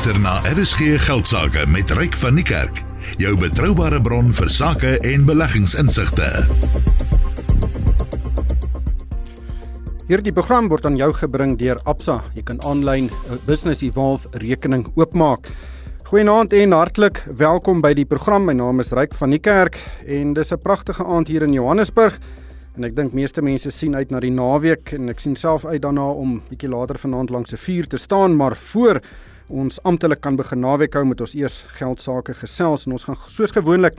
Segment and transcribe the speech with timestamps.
[0.00, 2.78] luister na RSG Geldsaake met Ryk van die Kerk,
[3.20, 6.28] jou betroubare bron vir sake en beleggingsinsigte.
[10.08, 12.22] Hierdie program word aan jou gebring deur Absa.
[12.32, 15.52] Jy kan aanlyn 'n Business Evolve rekening oopmaak.
[16.08, 18.46] Goeienaand en hartlik welkom by die program.
[18.46, 19.76] My naam is Ryk van die Kerk
[20.06, 22.18] en dis 'n pragtige aand hier in Johannesburg.
[22.76, 25.82] En ek dink meeste mense sien uit na die naweek en ek sien self uit
[25.82, 29.02] daarna om bietjie later vanaand langs 'n vuur te staan, maar voor
[29.50, 33.18] ons amptelik kan begin naweek hou met ons eers geld sake gesels en ons gaan
[33.28, 33.98] soos gewoonlik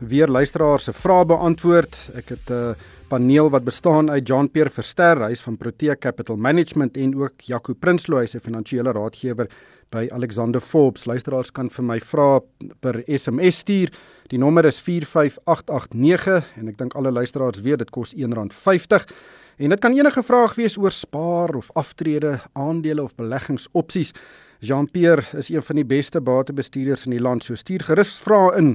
[0.00, 1.96] weer luisteraars se vrae beantwoord.
[2.16, 2.74] Ek het 'n uh,
[3.08, 7.74] paneel wat bestaan uit John Pierre Verster, hy's van Protea Capital Management en ook Jaco
[7.74, 9.48] Prinsloo, hy's 'n finansiële raadgewer
[9.90, 11.06] by Alexander Forbes.
[11.06, 12.40] Luisteraars kan vir my vra
[12.80, 13.90] per SMS stuur.
[14.30, 19.06] Die nommer is 45889 en ek dink alle luisteraars weet dit kos R1.50.
[19.60, 24.14] En dit kan enige vraag wees oor spaar of aftrede, aandele of beleggingsopsies.
[24.60, 27.44] Jean-Pierre is een van die beste batebestuurders in die land.
[27.44, 28.74] So stuur gerus vrae in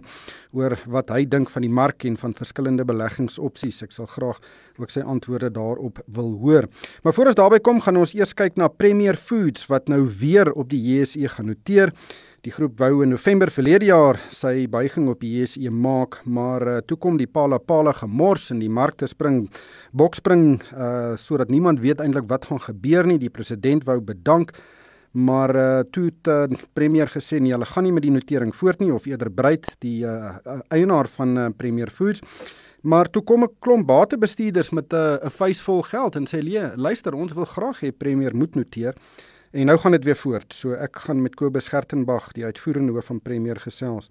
[0.58, 3.84] oor wat hy dink van die mark en van verskillende beleggingsopsies.
[3.86, 4.40] Ek sal graag
[4.82, 6.66] ook sy antwoorde daarop wil hoor.
[7.06, 10.50] Maar voor ons daarby kom, gaan ons eers kyk na Premier Foods wat nou weer
[10.58, 11.94] op die JSE gaan noteer.
[12.46, 16.78] Die groep wou in November verlede jaar sy buiging op die JSE maak, maar uh,
[16.86, 19.48] toe kom die pala pala gemors en die markte spring
[19.94, 23.18] bokspring uh sodat niemand weet eintlik wat gaan gebeur nie.
[23.22, 24.54] Die president wou bedank
[25.16, 28.82] maar uh, toe het uh, premier gesê nee, hulle gaan nie met die notering voort
[28.84, 30.36] nie of eerder breed die uh,
[30.68, 32.20] eienaar van uh, Premier Foods.
[32.86, 36.76] Maar toe kom 'n klomp batebestuurders met 'n uh, vuis vol geld en sê nee,
[36.76, 38.94] luister, ons wil graag hê Premier moet noteer.
[39.52, 40.54] En nou gaan dit weer voort.
[40.54, 44.10] So ek gaan met Kobus Gertenbach, die uitvoerende hoof van Premier gesels.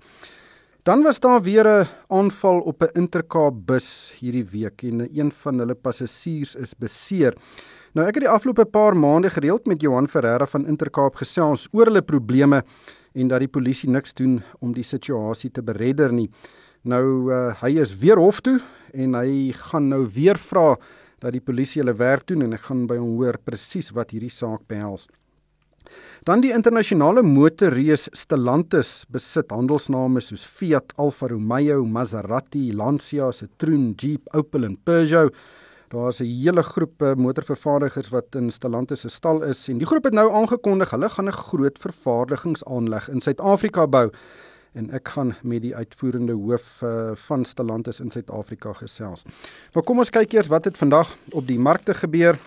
[0.84, 5.58] Dan was daar weer 'n aanval op 'n Intercape bus hierdie week en een van
[5.58, 7.34] hulle passasiers is beseer.
[7.94, 11.86] Nou ek het die afgelope paar maande gereeld met Johan Ferreira van Intercape gesels oor
[11.86, 12.64] hulle probleme
[13.14, 16.26] en dat die polisie niks doen om die situasie te beredder nie.
[16.82, 18.56] Nou uh, hy is weer hof toe
[18.90, 20.72] en hy gaan nou weer vra
[21.22, 24.32] dat die polisie hulle werk doen en ek gaan by hom hoor presies wat hierdie
[24.42, 25.06] saak behels.
[26.26, 34.26] Dan die internasionale motorreus Stellantis besit handelsname soos Fiat, Alfa Romeo, Maserati, Lancia, Citroen, Jeep,
[34.34, 35.30] Opel en Peugeot.
[35.94, 40.04] Daar's 'n hele groep eh, motorvervaardigers wat in Stellantis se stal is en die groep
[40.04, 44.10] het nou aangekondig hulle gaan 'n groot vervaardigingsaanleg in Suid-Afrika bou
[44.72, 49.22] en ek gaan met die uitvoerende hoof uh, van Stellantis in Suid-Afrika gesels.
[49.72, 52.38] Maar kom ons kyk eers wat het vandag op die markte gebeur.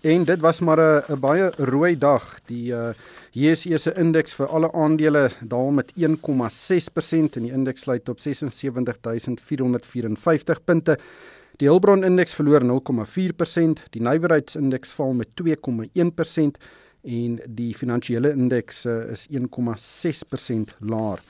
[0.00, 2.40] En dit was maar 'n baie rooi dag.
[2.46, 2.88] Die uh,
[3.30, 10.64] JSE se indeks vir alle aandele daal met 1,6% en die indeks sluit op 76454
[10.64, 10.98] punte.
[11.62, 16.56] Die Hulbron indeks verloor 0,4%, die nywerheidsindeks val met 2,1%
[17.04, 21.22] en die finansiële indeks uh, is 1,6% laer.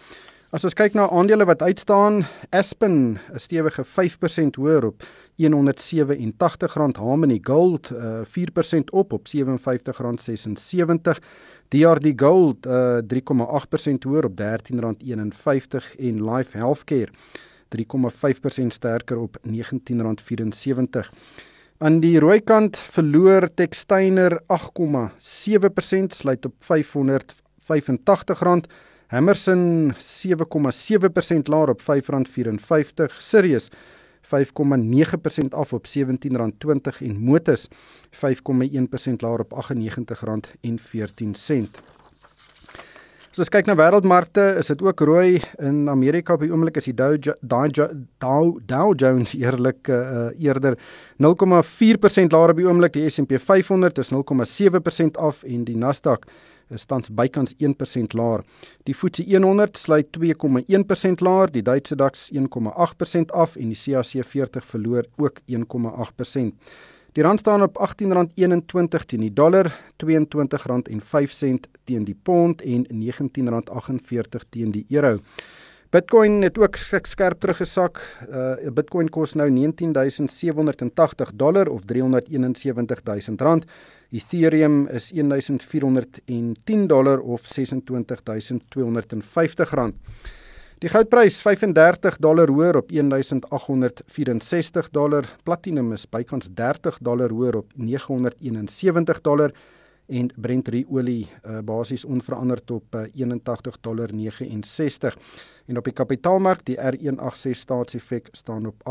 [0.55, 2.23] As ons kyk na aandele wat uitstaan,
[2.55, 5.05] Aspen is stewige 5% hoër op
[5.37, 11.19] R187, Harmony Gold uh, eh, 4% op op R57.76,
[11.75, 17.13] DRD Gold uh, 3,8% hoër op R13.51 en Life Healthcare
[17.75, 21.11] 3,5% sterker op R19.74.
[21.79, 24.47] Aan die rooi kant verloor Textainer 8,7%
[26.15, 26.69] sluit op R585.
[29.07, 29.99] Hammerson 7,7%
[31.51, 31.87] laer op R5.54.
[33.19, 33.71] Sirius
[34.25, 35.93] 5,9% af op R17.20
[36.99, 38.19] en Motus 5,1%
[39.19, 39.71] laer op R98.14.
[43.35, 46.87] As ons kyk na wêreldmarkte, is dit ook rooi in Amerika op die oomblik is
[46.87, 47.89] die Dow Dow
[48.23, 50.77] Dow, Dow Jones eerlik uh, eerder
[51.19, 56.31] 0,4% laer op die oomblik, die S&P 500 is 0,7% af en die Nasdaq
[56.71, 58.47] is tans bykans 1% laer.
[58.87, 64.75] Die FTSE 100 sluit 2,1% laer, die Duitse DAX 1,8% af en die CAC 40
[64.77, 66.55] verloor ook 1,8%.
[67.15, 69.71] Die rand staan op R18.21 teen die dollar,
[70.03, 70.09] R22.05
[71.87, 75.21] teen die pond en R19.48 teen die euro.
[75.95, 76.75] Bitcoin het ook
[77.07, 78.03] skerp teruggesak.
[78.27, 83.65] Uh Bitcoin kos nou 19780 dollar of 371000 rand.
[84.11, 89.95] Ethereum is 1410 dollar of 26250 rand.
[90.83, 95.29] Die goudprys 35 dollar hoër op 1864 dollar.
[95.47, 99.55] Platinum is bykans 30 dollar hoër op 971 dollar
[100.07, 105.17] en Brent olie uh, basies onveranderd op uh, 81 dollar 69.
[105.67, 108.75] En op die kapitaalmark die R186 staatseffek staan op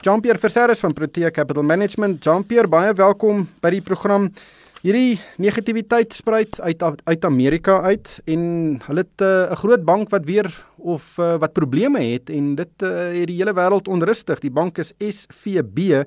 [0.00, 2.24] Jean-Pierre Verserres van Protea Capital Management.
[2.24, 4.32] Jean-Pierre, baie welkom by die program.
[4.80, 8.44] Hierdie negativiteit spruit uit uit Amerika uit en
[8.86, 12.54] hulle het eh, 'n uh, groot bank wat weer of uh, wat probleme het en
[12.54, 14.40] dit uh, het die hele wêreld onrustig.
[14.40, 16.00] Die bank is SVB.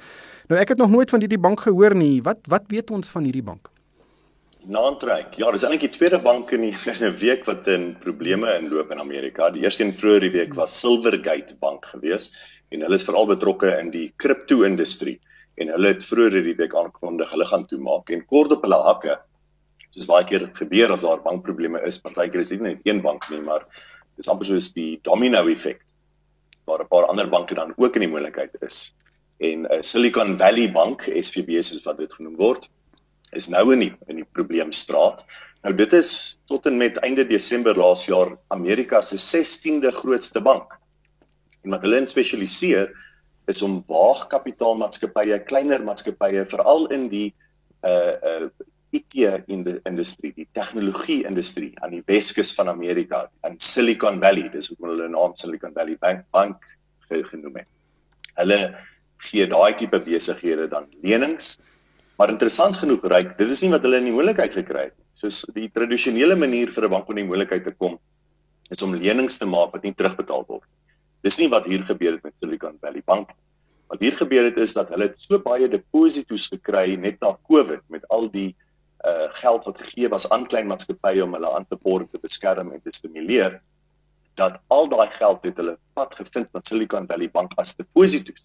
[0.50, 2.22] Nou ek het nog nooit van hierdie bank gehoor nie.
[2.22, 3.70] Wat wat weet ons van hierdie bank?
[4.66, 5.38] Naantrek.
[5.38, 8.92] Ja, dis eintlik die tweede bank in die in 'n week wat in probleme inloop
[8.92, 9.52] in Amerika.
[9.52, 12.34] Die eerste een vroeër die week was Silvergate Bank geweest
[12.70, 15.20] en hulle is veral betrokke in die kripto-industrie
[15.62, 19.18] en hulle het vroeër hierdie week aangekondig hulle gaan toemaak en kort op hulle hakke
[19.94, 23.30] soos baie keer gebeur as daar bankprobleme is partykeer is dit nie net een bank
[23.30, 23.68] nie maar
[24.18, 25.82] dis amper soos die domino effek
[26.66, 28.96] waar 'n paar ander banke dan ook in die moontlikheid is.
[29.38, 32.70] En uh, Silicon Valley Bank SVB soos wat dit genoem word
[33.32, 35.26] is nou in die in die probleemstraat.
[35.64, 40.78] Nou dit is tot en met einde Desember laas jaar Amerika se 16de grootste bank.
[41.64, 42.92] En wat hulle spesialiseer
[43.52, 47.34] is om waagkapitaalmaatskappye, kleiner maatskappye veral in die
[47.84, 48.50] uh uh
[48.94, 49.16] IT
[49.50, 54.70] in die industrie, die tegnologie industrie aan die Weskus van Amerika, in Silicon Valley, dis
[54.70, 56.68] hoe hulle naam Silicon Valley Bank Bank
[57.10, 57.70] genoem het.
[58.38, 58.60] Hulle
[59.28, 61.58] gee daai tipe besighede dan lenings.
[62.18, 64.98] Maar interessant genoeg, ryk, dit is nie wat hulle in die moontlikheid gekry het.
[65.18, 68.00] Soos die tradisionele manier vir 'n bank om in die moontlikheid te kom
[68.70, 70.73] is om lenings te maak wat nie terugbetaal word nie.
[71.24, 73.30] Dis nie wat hier gebeur het met Silicon Valley Bank.
[73.88, 78.04] Wat hier gebeur het is dat hulle so baie deposito's gekry net na Covid met
[78.12, 78.52] al die
[79.08, 82.72] uh geld wat gegee was aan klein maatskappye om hulle aan te borg te beskerm
[82.72, 83.62] en te stimuleer
[84.40, 88.44] dat al daai geld het hulle pad gevind na Silicon Valley Bank as deposito's.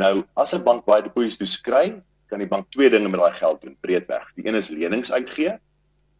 [0.00, 3.60] Nou, as 'n bank baie deposito's kry, kan die bank twee dinge met daai geld
[3.60, 4.32] doen breedweg.
[4.36, 5.52] Die een is lenings uitgee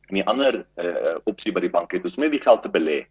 [0.08, 2.68] en die ander uh opsie by die bank het is om net die geld te
[2.68, 3.06] belê.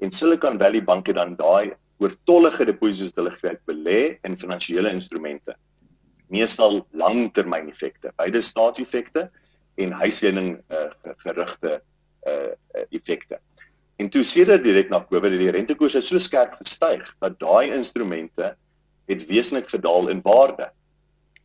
[0.00, 5.54] En Silicon Valley Bank het dan daai oortollige deposito's hulle gebruik belê in finansiële instrumente.
[6.28, 9.28] Meestal langtermyn effekte, beide staatseffekte
[9.78, 10.88] en huislening uh,
[11.24, 11.80] gerigte
[12.28, 12.54] uh
[12.94, 13.38] effekte.
[13.98, 17.72] En toe sien dit direk na Covid dat die rentekoerse so skerp gestyg dat daai
[17.74, 18.52] instrumente
[19.10, 20.68] het wesentlik gedaal in waarde.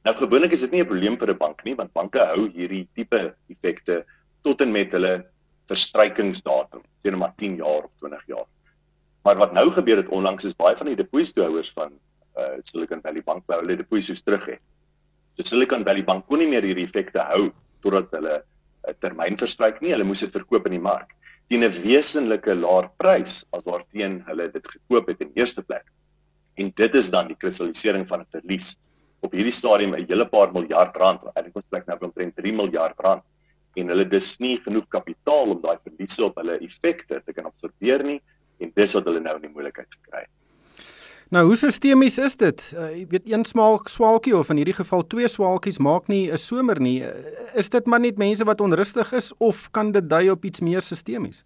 [0.04, 2.88] Nou gewoonlik is dit nie 'n probleem vir 'n bank nie want banke hou hierdie
[2.94, 4.04] tipe effekte
[4.44, 5.26] tot en met hulle
[5.68, 8.48] verstrykingsdatum, sê net maar 10 jaar of 20 jaar.
[9.24, 11.94] Maar wat nou gebeur het onlangs is baie van die depositohouers van
[12.36, 14.58] uh Silicon Valley Bank wou hulle deposito's terug hê.
[15.38, 17.52] So Silicon Valley Bank kon nie meer hierdie effekte hou
[17.86, 18.42] totdat hulle
[18.90, 19.94] 'n termyn verstryk nie.
[19.94, 21.14] Hulle moes dit verkoop in die mark
[21.48, 25.86] teen 'n wesenlike laer prys as waarteen hulle dit gekoop het in eerste plek.
[26.58, 28.76] En dit is dan die kristallisering van 'n verlies
[29.22, 31.22] op hierdie stadium 'n hele paar miljard rand.
[31.36, 33.24] Eintlik ons plek nou omtrent 3 miljard rand
[33.76, 38.04] en hulle dis nie genoeg kapitaal om daai verliese op hulle effekte te kan absorbeer
[38.04, 38.22] nie
[38.64, 40.32] en dis wat hulle nou in die moeilikheid gekry het.
[41.34, 42.60] Nou, hoe sistemies is dit?
[42.78, 46.38] Uh, jy weet een smaal swaalkie of in hierdie geval twee swaalkies maak nie 'n
[46.38, 47.02] somer nie.
[47.02, 47.10] Uh,
[47.58, 50.82] is dit maar net mense wat onrustig is of kan dit dui op iets meer
[50.82, 51.44] sistemies?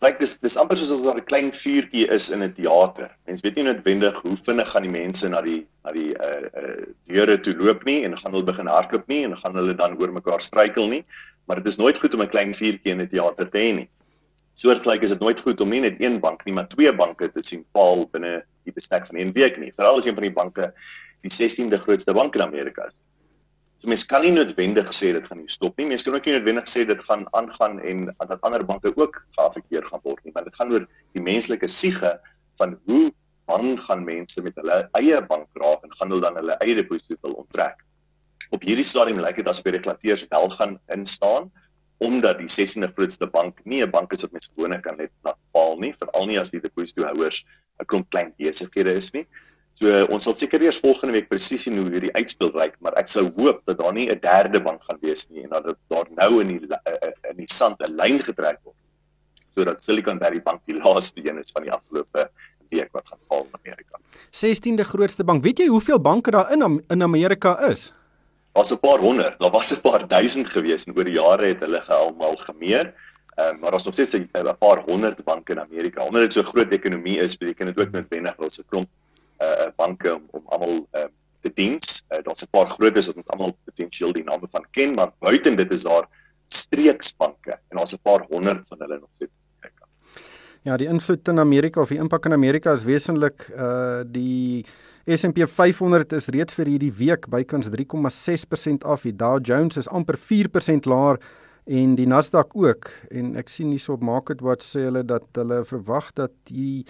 [0.00, 3.10] Lyk dis dis amper soos as daar 'n klein vuurtjie is in 'n teater.
[3.26, 6.86] Mens weet nie noodwendig hoe vinnig gaan die mense na die na die uh uh
[7.04, 10.12] deure toe loop nie en gaan hulle begin hardloop nie en gaan hulle dan oor
[10.12, 11.04] mekaar struikel nie,
[11.44, 13.88] maar dit is nooit goed om 'n klein vuurtjie in 'n teater te hê nie
[14.60, 17.42] soortgelyk is dit nooit goed om nie net een bank nie, maar twee banke te
[17.42, 19.72] sien val binne die bestek van 'n week nie.
[19.72, 20.72] Veral as een van die banke
[21.22, 22.94] die 16de grootste bank in Amerika is.
[23.84, 25.86] So mense kan nie noodwendig sê dit gaan nie stop nie.
[25.86, 29.84] Mense kan ook nie noodwendig sê dit gaan aangaan en dat ander banke ook geaffekteer
[29.84, 32.20] gaan word nie, want dit gaan oor die menslike siege
[32.56, 33.12] van hoe
[33.44, 37.18] bang gaan mense met hulle eie bank raak en gaan hulle dan hulle eie deposito
[37.26, 37.84] wil onttrek.
[38.50, 41.50] Op hierdie stadium lyk dit asof die regulateurs wel gaan instaan
[42.04, 45.38] omdat die 16de grootste bank nie 'n bank is wat mens gewoonlik kan net laat
[45.52, 47.44] val nie, veral nie as die depositohouers
[47.80, 49.26] 'n klomp klein besighede is nie.
[49.74, 53.08] So ons sal seker eers volgende week presies sien hoe hierdie uitspel lyk, maar ek
[53.08, 56.40] sou hoop dat daar nie 'n derde bank gaan wees nie en dat daar nou
[56.40, 58.76] in die eh, eh, in die sand 'n lyn getrek word
[59.54, 62.30] sodat Silicon Valley Bank die laaste een is van die afgelope
[62.70, 64.00] week wat gaan val in Amerika.
[64.30, 65.42] 16de grootste bank.
[65.42, 67.92] Weet jy hoeveel banke daar in in Amerika is?
[68.54, 71.60] Was 'n paar honderd, daar was 'n paar duisend gewees en oor die jare het
[71.60, 72.94] hulle almal gemeer.
[73.34, 76.04] Ehm um, maar ons nog steeds 'n paar honderd banke in Amerika.
[76.04, 78.88] Omdat dit so groot ekonomie is, beteken dit ook noodwendig dat ons 'n klomp
[79.38, 82.04] uh uh banke om om almal ehm uh, te diens.
[82.08, 85.56] Uh, Daar's 'n paar grootes wat ons almal potensieel die name van ken, maar buiten
[85.56, 86.08] dit is daar
[86.48, 89.32] streeksbanke en daar's 'n paar honderd van hulle nog steeds.
[90.62, 94.64] Ja, die invloed in Amerika of die impak in Amerika is wesentlik uh die
[95.04, 99.02] S&P 500 is reeds vir hierdie week bykans 3,6% af.
[99.04, 101.18] Die Dow Jones is amper 4% laer
[101.68, 102.88] en die Nasdaq ook.
[103.12, 106.86] En ek sien hierso op MarketWatch sê hulle dat hulle verwag dat die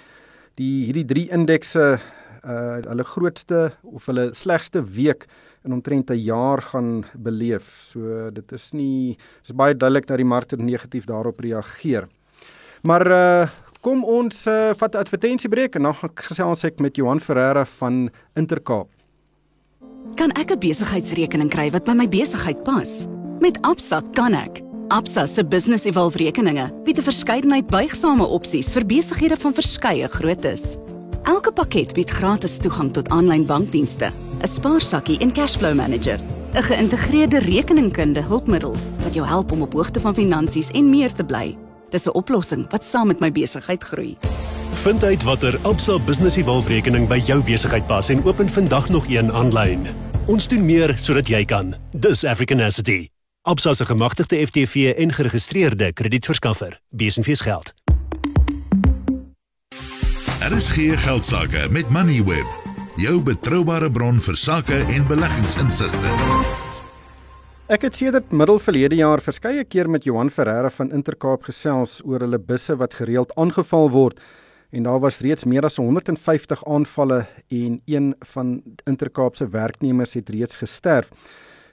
[0.54, 1.96] die hierdie drie indekse
[2.44, 5.26] uh hulle grootste of hulle slegste week
[5.66, 7.66] in omtrent 'n jaar gaan beleef.
[7.82, 12.06] So dit is nie dis baie duidelik dat die markte negatief daarop reageer.
[12.82, 13.48] Maar uh
[13.84, 15.96] kom ons uh, vat 'n advertensiebreek en dan
[16.28, 18.90] gesels ek met Johan Ferreira van Intercape.
[20.16, 23.06] Kan ek 'n besigheidsrekening kry wat by my besigheid pas?
[23.40, 24.62] Met Absa kan ek.
[24.88, 30.78] Absa se Business Evolve rekeninge bied 'n verskeidenheid buigsame opsies vir besighede van verskeie groottes.
[31.24, 34.12] Elke pakket bied gratis toegang tot aanlyn bankdienste,
[34.42, 36.20] 'n spaarsakkie en cashflow manager,
[36.54, 41.24] 'n geïntegreerde rekeningkunde hulpmiddel wat jou help om op hoogte van finansies en meer te
[41.24, 41.63] bly.
[41.94, 44.16] Dis 'n oplossing wat saam met my besigheid groei.
[44.72, 49.06] Vind uit watter Absa Business Evolve rekening by jou besigheid pas en open vandag nog
[49.08, 49.86] een aanlyn.
[50.26, 51.74] Ons doen meer sodat jy kan.
[51.92, 53.08] Dis Africanacity.
[53.42, 56.80] Absa se gemagtigde FTV en geregistreerde kredietverskaffer.
[56.90, 57.72] Besenfees geld.
[60.40, 62.46] Er is geen geldsaake met Moneyweb,
[62.96, 66.63] jou betroubare bron vir sake en beleggingsinsigte.
[67.64, 72.20] Ek het sedert middel verlede jaar verskeie keer met Johan Ferreira van Intercape gesels oor
[72.20, 74.20] hulle busse wat gereeld aangeval word
[74.76, 78.50] en daar was reeds meer as 150 aanvalle en een van
[78.84, 81.08] Intercape se werknemers het reeds gesterf.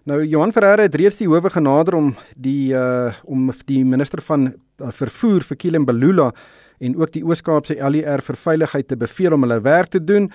[0.08, 4.48] Nou Johan Ferreira het reeds die howe genader om die uh om die minister van
[4.48, 6.32] uh, vervoer vir Kilian Balula
[6.80, 10.32] en ook die Oos-Kaapse LER vir veiligheid te beveel om hulle werk te doen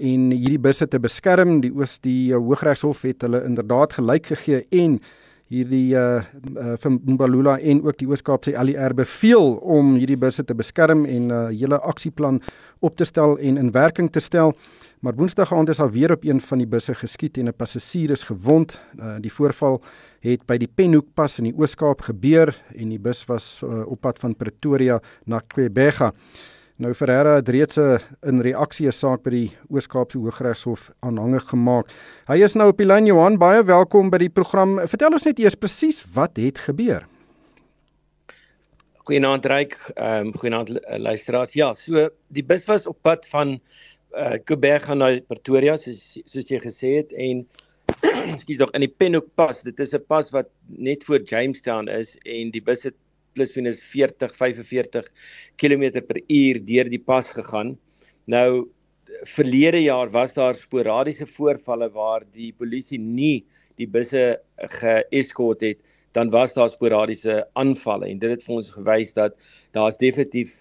[0.00, 1.60] en hierdie busse te beskerm.
[1.60, 4.98] Die Oos die uh, Hooggeregshof het hulle inderdaad gelyk gegee en
[5.50, 6.22] hierdie uh,
[6.54, 11.26] uh van Mbalula en ook die Oos-Kaapse LER beveel om hierdie busse te beskerm en
[11.26, 12.40] 'n uh, hele aksieplan
[12.80, 14.54] op te stel en in werking te stel.
[15.00, 18.10] Maar Woensdag aand is daar weer op een van die busse geskiet en 'n passasier
[18.10, 18.80] is gewond.
[18.98, 19.82] Uh, die voorval
[20.20, 24.18] het by die Penhoekpas in die Oos-Kaap gebeur en die bus was uh, op pad
[24.18, 26.12] van Pretoria na Quebega.
[26.80, 31.90] Nou Ferreira het reeds 'n in reaksie 'n saak by die Oos-Kaapse Hooggeregshof aanhangig gemaak.
[32.26, 34.80] Hy is nou op die lyn Johan, baie welkom by die program.
[34.88, 37.06] Vertel ons net eers presies wat het gebeur.
[39.04, 41.52] Goeienaand Ryk, ehm um, goeienaand luisteraars.
[41.52, 43.60] Ja, so die bus was op pad van
[44.16, 47.46] uh Quebec gaan na Pretoria soos soos jy gesê het en
[48.40, 49.62] skuis tog in die Penhoek pas.
[49.62, 52.94] Dit is 'n pas wat net voor Jamestown is en die bus het
[53.34, 55.08] plus minus 40 45
[55.56, 57.76] km per uur deur die pas gegaan.
[58.26, 58.68] Nou
[59.26, 63.44] verlede jaar was daar sporadiese voorvalle waar die polisie nie
[63.80, 64.40] die busse
[64.78, 65.80] geeskort het
[66.12, 69.36] dan was daar sporadiese aanvalle en dit het vir ons gewys dat
[69.76, 70.54] daar's definitief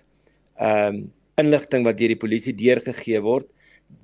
[0.59, 1.07] ehm um,
[1.39, 3.47] inligting wat deur die polisie deurgegee word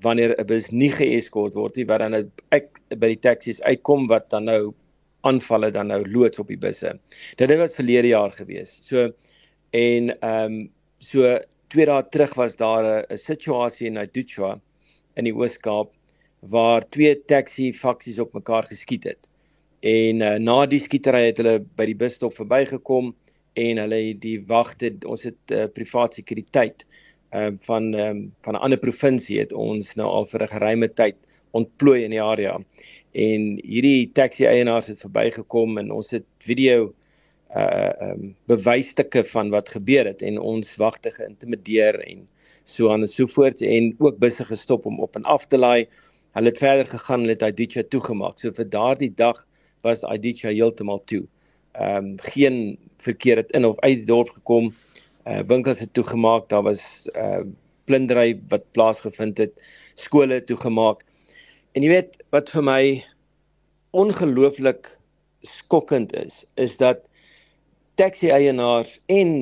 [0.02, 2.24] wanneer 'n bus nie geeskort word nie wat dan nou
[2.56, 4.74] ek by die taksies uitkom wat dan nou
[5.26, 6.94] aanvalle dan nou loods op die busse.
[7.40, 8.78] Dit het was verlede jaar gewees.
[8.88, 9.10] So
[9.76, 10.64] en ehm um,
[11.04, 11.38] so
[11.74, 14.60] twee dae terug was daar 'n situasie in Aduchwa
[15.16, 15.94] in die Oos-Kaap
[16.40, 19.28] waar twee taxi faksies op mekaar geskiet het.
[19.80, 23.14] En uh, na die skietery het hulle by die busstop verbygekom
[23.54, 26.86] en hulle het die wagte ons het uh, privaat sekuriteit
[27.30, 30.54] ehm uh, van ehm um, van 'n ander provinsie het ons nou al vir 'n
[30.56, 31.16] geruime tyd
[31.52, 32.60] ontplooi in die area.
[33.16, 36.92] En hierdie taxi eienaars het verbygekom en ons het video
[37.56, 42.26] uh um, bewysstukke van wat gebeur het en ons wagte geïntimideer en
[42.68, 45.88] so aan en so voort en ook busse gestop om op en af te laai.
[46.36, 48.42] Hulle het verder gegaan, hulle het Aidicha toegemaak.
[48.44, 49.46] So vir daardie dag
[49.88, 51.24] was Aidicha heeltemal toe.
[51.72, 54.74] Ehm um, geen verkeer het in of uit die dorp gekom
[55.26, 57.46] uh winkels het toegemaak, daar was uh
[57.86, 59.62] plundering wat plaasgevind het,
[59.94, 61.06] skole toegemaak.
[61.76, 62.82] En jy weet wat vir my
[64.00, 64.88] ongelooflik
[65.44, 67.02] skokkend is, is dat
[68.00, 69.34] taxi eienaars en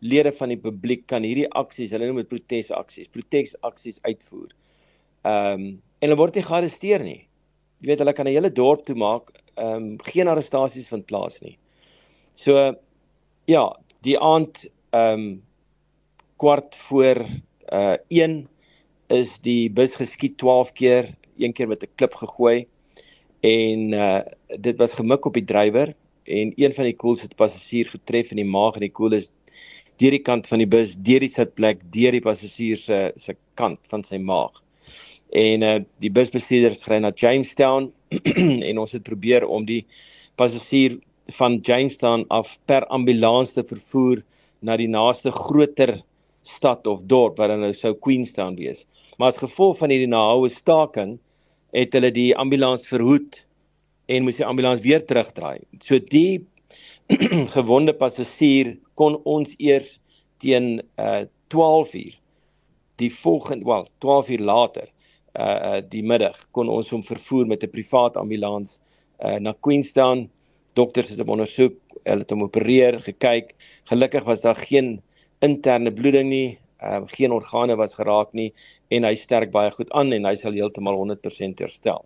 [0.00, 4.48] lede van die publiek kan hierdie aksies, hulle noem dit protesaksies, protesaksies uitvoer.
[5.28, 5.72] Ehm um,
[6.02, 7.20] en hulle word nie gearresteer nie.
[7.78, 11.38] Jy weet hulle kan 'n hele dorp toe maak, ehm um, geen arrestasies vind plaas
[11.44, 11.58] nie.
[12.34, 12.74] So
[13.46, 13.64] ja,
[14.00, 14.64] die aand
[14.96, 15.42] ehm um,
[16.40, 17.20] kwart voor
[17.68, 18.48] uh 1
[19.12, 22.66] is die bus geskiet 12 keer, een keer met 'n klip gegooi
[23.40, 24.20] en uh
[24.60, 25.94] dit was gemik op die drywer
[26.24, 29.32] en een van die koels het passasier getref in die maag en die koel is
[29.98, 33.80] deur die kant van die bus, deur die sitplek, deur die passasier se se kant
[33.90, 34.62] van sy maag.
[35.32, 37.90] En uh die busbestuurder het gery na Jamestown
[38.68, 39.84] en ons het probeer om die
[40.36, 40.98] passasier
[41.38, 44.22] van Jamestown af per ambulans te vervoer
[44.60, 46.00] na die naaste groter
[46.42, 48.84] stad of dorp wat dan nou sou Queenstown wees.
[49.18, 51.18] Maar as gevolg van hierdie nahoue staking
[51.72, 53.40] het hulle die ambulans verhoed
[54.06, 55.64] en moes die ambulans weer terugdraai.
[55.84, 56.44] So die
[57.56, 59.98] gewonde passasier kon ons eers
[60.42, 62.14] teen uh 12 uur
[62.96, 64.86] die volgende wel 12 uur later
[65.36, 68.80] uh die middag kon ons hom vervoer met 'n privaat ambulans
[69.24, 70.28] uh na Queenstown.
[70.74, 73.52] Dokters het hom ondersoek, hulle het hom opereer, gekyk.
[73.84, 75.02] Gelukkig was daar geen
[75.44, 78.50] interne bloeding nie, ehm um, geen organe was geraak nie
[78.90, 82.04] en hy sterk baie goed aan en hy sal heeltemal 100% herstel.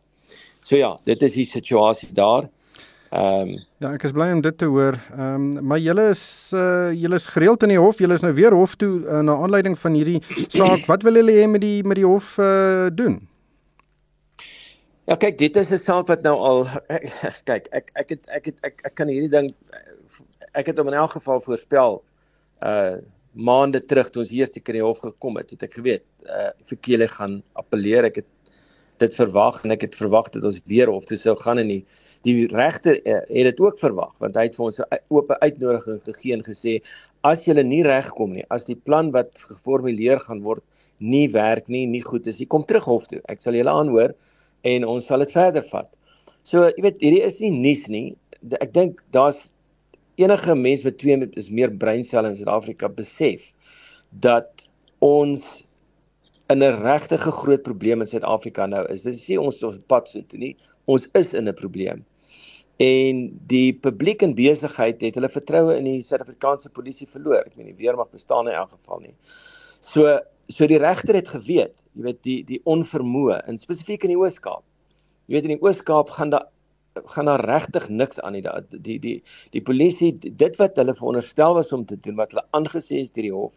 [0.62, 2.48] So ja, dit is die situasie daar.
[3.10, 4.98] Ehm um, ja, ek is bly om dit te hoor.
[5.14, 8.02] Ehm um, maar julle is uh julle is gereeld in die hof.
[8.02, 10.86] Julle is nou weer hof toe uh, na aanleiding van hierdie saak.
[10.90, 13.20] Wat wil julle hê met die met die hof uh doen?
[15.06, 17.06] Ja, kyk, dit is 'n saak wat nou al ek,
[17.50, 19.52] kyk, ek ek het ek het ek, ek kan hierdie ding
[20.58, 22.02] ek het hom in elk geval voorspel
[22.62, 22.96] uh
[23.36, 27.08] maande terug toe ons eers die keer hof gekom het, het ek geweet uh Fikile
[27.12, 28.08] gaan appeleer.
[28.08, 28.30] Ek het
[29.02, 31.82] dit verwag en ek het verwag dat ons weer hof toe sou gaan en die
[32.26, 36.00] die regter uh, het dit ook verwag want hy het vir ons 'n oop uitnodiging
[36.02, 36.80] gegee en gesê
[37.22, 40.64] as jy nie regkom nie as die plan wat geformuleer gaan word
[40.98, 43.20] nie werk nie nie goed is jy kom terug hof toe.
[43.28, 44.14] Ek sal julle aanhoor
[44.64, 45.90] en ons sal dit verder vat.
[46.42, 48.16] So jy weet hierdie is nie nuus nie.
[48.60, 49.52] Ek dink daar's
[50.16, 53.52] enige mens met twee is meer breinselle in Suid-Afrika besef
[54.10, 54.68] dat
[55.04, 55.66] ons
[56.48, 59.02] in 'n regtige groot probleem in Suid-Afrika nou is.
[59.02, 60.56] Dis nie ons op pad so toe nie.
[60.84, 62.04] Ons is in 'n probleem.
[62.76, 67.42] En die publiek en besigheid het hulle vertroue in die Suid-Afrikaanse polisie verloor.
[67.46, 69.14] Ek meen die weermag bestaan in elk geval nie.
[69.80, 74.18] So so die regter het geweet, jy weet die die onvermoë in spesifiek in die
[74.18, 74.62] Oos-Kaap.
[75.26, 76.46] Jy weet in die Oos-Kaap gaan daar
[77.04, 78.42] gaan daar regtig niks aan nie.
[78.42, 82.46] Die die die die polisie dit wat hulle veronderstel was om te doen wat hulle
[82.50, 83.54] aangesê is deur die hof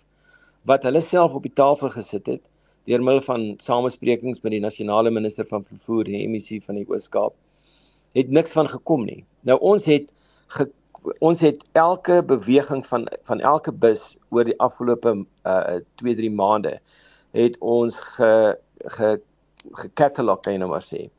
[0.67, 2.49] wat hulle self op die tafel gesit het
[2.89, 6.87] deur middel van samesprekings met die nasionale minister van vervoer en die MEC van die
[6.89, 7.35] Oos-Kaap
[8.17, 9.23] het niks van gekom nie.
[9.45, 10.07] Nou ons het
[10.55, 10.65] ge,
[11.19, 15.15] ons het elke beweging van van elke bus oor die afgelope
[15.45, 16.79] uh 2 3 maande
[17.37, 18.57] het ons ge
[18.97, 19.19] ge
[19.83, 21.09] gekatalog kan jy nou maar sê.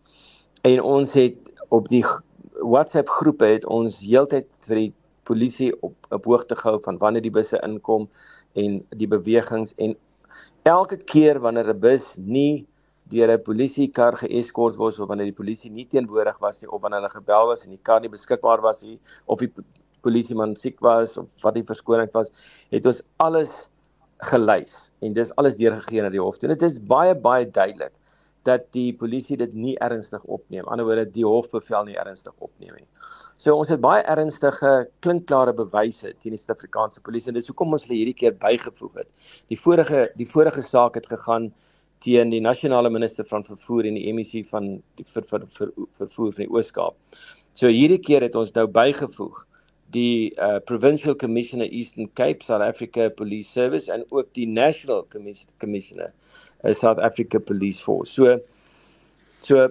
[0.66, 2.04] En ons het op die
[2.60, 4.92] WhatsApp groepe het ons heeltyd vir die
[5.28, 8.08] polisie op op hoogte gehou van wanneer die busse inkom
[8.58, 9.94] en die bewegings en
[10.68, 12.66] elke keer wanneer 'n bus nie
[13.10, 17.00] deur 'n polisiekar geeskort word of wanneer die polisie nie teenwoordig was nie of wanneer
[17.00, 19.52] hulle gebel was en die kar nie beskikbaar was nie of die
[20.02, 22.32] polisieman siek was of wat die verskoning was,
[22.72, 23.68] het ons alles
[24.30, 26.40] gelys en dis alles deurgegee na die hof.
[26.42, 27.92] En dit is baie baie duidelik
[28.48, 30.68] dat die polisie dit nie ernstig opneem.
[30.68, 32.86] Anderswoorde die hofbevel nie ernstig opneem nie.
[33.40, 37.86] So ons het baie ernstige klinkklare bewyse teen die Suid-Afrikaanse polisie en dis hoekom ons
[37.86, 39.10] hulle hierdie keer bygevoeg het.
[39.52, 41.50] Die vorige die vorige saak het gegaan
[42.04, 46.34] teen die nasionale minister van vervoer en die MEC van die ver, ver, ver, vervoer
[46.36, 47.22] van die Oos-Kaap.
[47.56, 49.44] So hierdie keer het ons nou bygevoeg
[49.90, 55.06] die uh, Provincial Commissioner Eastern Cape South Africa Police Service en ook die National
[55.58, 56.12] Commissioner
[56.72, 58.12] South Africa Police Force.
[58.12, 58.38] So
[59.40, 59.68] so uh,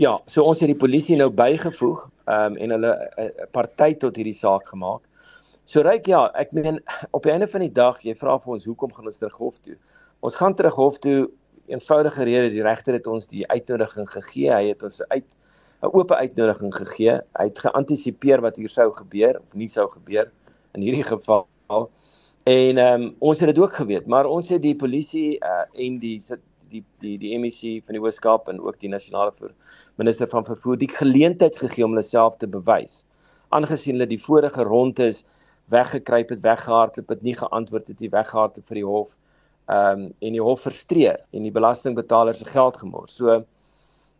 [0.00, 3.94] ja, so ons het die polisie nou bygevoeg um, en hulle 'n uh, uh, party
[4.00, 5.02] tot hierdie saak gemaak.
[5.64, 6.80] So ryk ja, ek meen
[7.16, 9.56] op die einde van die dag, jy vra vir ons hoekom gaan ons terug hof
[9.64, 9.76] toe?
[10.20, 11.30] Ons gaan terug hof toe
[11.72, 14.50] eenvoudige rede, die regter het ons die uitnodiging gegee.
[14.52, 15.24] Hy het ons uit
[15.82, 17.20] 'n oop uitnodiging gegee.
[17.38, 20.30] Hy het geantisipeer wat hier sou gebeur of nie sou gebeur
[20.74, 21.48] in hierdie geval.
[22.44, 25.94] En ehm um, ons het dit ook geweet, maar ons het die polisie uh, en
[25.98, 26.18] die
[26.68, 29.32] die die die MEC van die Weskaap en ook die nasionale
[29.96, 33.06] minister van vervoer die geleentheid gegee om hulle self te bewys.
[33.48, 35.24] Aangesien hulle die vorige ronde is
[35.72, 39.16] weggekruip het, weggehardloop het, nie geantwoord het nie, weggehardloop vir die hof.
[39.72, 43.16] Ehm um, en die hof frustreer en die belastingbetalers se geld gemors.
[43.16, 43.40] So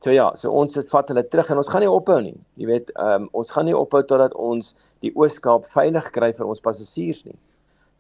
[0.01, 2.39] so ja, so ons het vat hulle terug en ons gaan nie ophou nie.
[2.57, 4.73] Jy weet, ehm um, ons gaan nie ophou totdat ons
[5.05, 7.37] die Ooskaap veilig kry vir ons passasiers nie.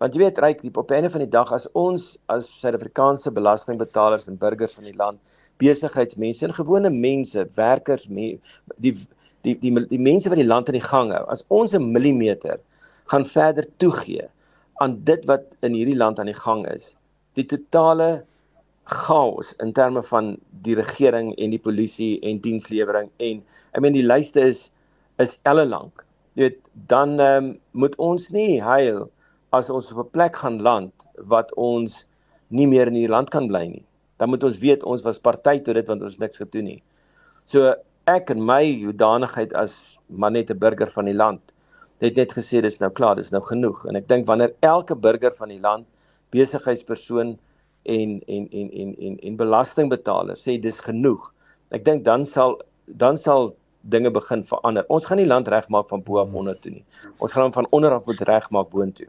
[0.02, 4.26] Want jy weet ryk die op einde van die dag as ons as Suid-Afrikaanse belastingbetalers
[4.30, 5.20] en burgers van die land,
[5.62, 8.34] besigheidsmense en gewone mense, werkers, me,
[8.82, 8.94] die
[9.46, 12.58] die die die mense wat die land in die gang hou, as ons 'n millimeter
[13.12, 14.26] gaan verder toegee
[14.82, 16.96] aan dit wat in hierdie land aan die gang is,
[17.34, 18.24] die totale
[18.84, 24.06] chaos in terme van die regering en die polisie en dienslewering en ek meen die
[24.06, 24.70] lyste is
[25.22, 26.04] is elle lank.
[26.34, 29.04] Jy weet, dan um, moet ons nie huil
[29.54, 30.92] as ons op 'n plek gaan land
[31.32, 32.06] wat ons
[32.48, 33.84] nie meer in hierdie land kan bly nie.
[34.18, 36.82] Dan moet ons weet ons was party tot dit want ons niks gedoen nie.
[37.44, 37.74] So
[38.06, 41.54] ek en my hoedanigheid as maar net 'n burger van die land
[42.04, 45.32] het net gesê dis nou klaar, dis nou genoeg en ek dink wanneer elke burger
[45.38, 45.86] van die land
[46.34, 47.38] besigheidspersoon
[47.84, 51.32] en en en en en en belastingbetaler sê dis genoeg.
[51.70, 54.84] Ek dink dan sal dan sal dinge begin verander.
[54.88, 56.84] Ons gaan nie land regmaak van bo af onder toe nie.
[57.18, 59.08] Ons gaan hom van onder af moet regmaak boontoe.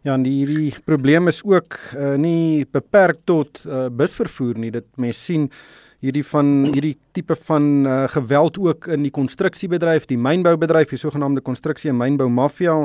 [0.00, 4.70] Ja, en hierdie probleem is ook uh, nie beperk tot uh, busvervoer nie.
[4.72, 5.50] Dit mens sien
[6.00, 11.44] hierdie van hierdie tipe van uh, geweld ook in die konstruksiebedryf, die mynboubedryf, die sogenaamde
[11.44, 12.78] konstruksie en mynbou mafia.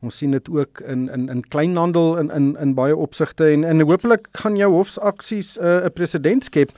[0.00, 3.82] Ons sien dit ook in in in kleinhandel in in in baie opsigte en en
[3.82, 6.70] hopelik gaan jou hofsaksies 'n uh, presedent skep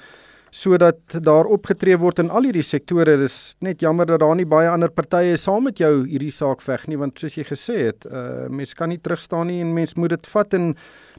[0.53, 3.17] sodat daar opgetree word in al hierdie sektore.
[3.17, 6.85] Dis net jammer dat daar nie baie ander partye saam met jou hierdie saak veg
[6.93, 10.13] nie want soos jy gesê het, uh mens kan nie terugstaan nie en mens moet
[10.13, 10.75] dit vat en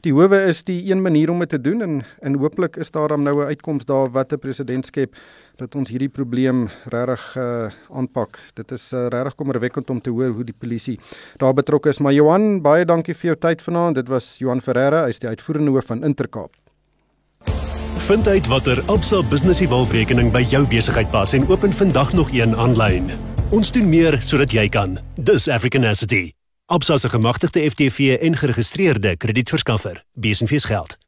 [0.06, 3.08] die howe is die een manier om dit te doen en en hooplik is daar
[3.08, 5.16] dan nou 'n uitkoms daar wat 'n president skep
[5.58, 8.38] dat ons hierdie probleem regtig uh aanpak.
[8.54, 10.98] Dit is uh, regtig kommerwekkend om te hoor hoe die polisie
[11.38, 11.98] daar betrokke is.
[11.98, 13.94] Maar Johan, baie dankie vir jou tyd vanaand.
[13.94, 16.63] Dit was Johan Ferreira, hy's die uitvoerende hoof van Intercape.
[17.96, 22.32] Vind uit watter Absa Business Evolve rekening by jou besigheid pas en open vandag nog
[22.32, 23.10] een aanlyn.
[23.50, 24.98] Ons doen meer sodat jy kan.
[25.16, 26.32] Dis African Asset.
[26.66, 30.04] Absa se gemagtigde FTV en geregistreerde kredietverskaffer.
[30.12, 30.98] Besenfees geld.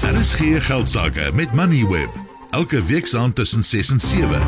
[0.00, 2.10] Daar is geen geld sake met Moneyweb.
[2.50, 4.40] Elke week saam tussen 6 en 7.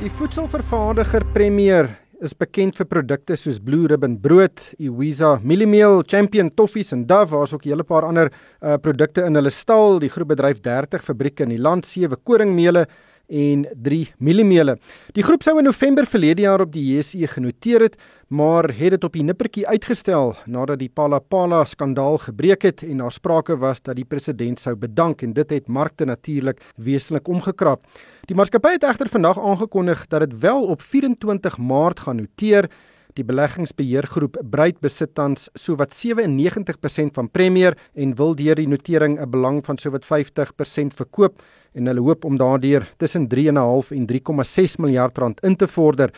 [0.00, 6.92] Die voedselvervaardiger Premier is bekend vir produkte soos Blue Ribbon brood, Iwiza mieliemeel, Champion toffies
[6.92, 8.30] en Dove, waar's ook 'n hele paar ander
[8.62, 9.98] uh, produkte in hulle stal.
[9.98, 12.86] Die groep bedryf 30 fabrieke in die land, sewe koringmeele
[13.30, 14.76] en 3 mieliemele.
[15.14, 17.96] Die groep sou in November verlede jaar op die JSE genoteer het,
[18.28, 23.12] maar het dit op die nippertjie uitgestel nadat die Palapala skandaal gebreek het en daar
[23.12, 27.86] sprake was dat die president sou bedank en dit het markte natuurlik wesentlik omgekrap.
[28.30, 32.70] Die maatskappy het egter vandag aangekondig dat dit wel op 24 Maart gaan noteer.
[33.18, 39.30] Die beleggingsbeheergroep Bruit besit tans sowat 97% van Premier en wil deur die notering 'n
[39.30, 41.42] belang van sowat 50% verkoop
[41.74, 46.10] en hulle hoop om daardeur tussen 3.5 en 3.6 miljard rand in te vorder.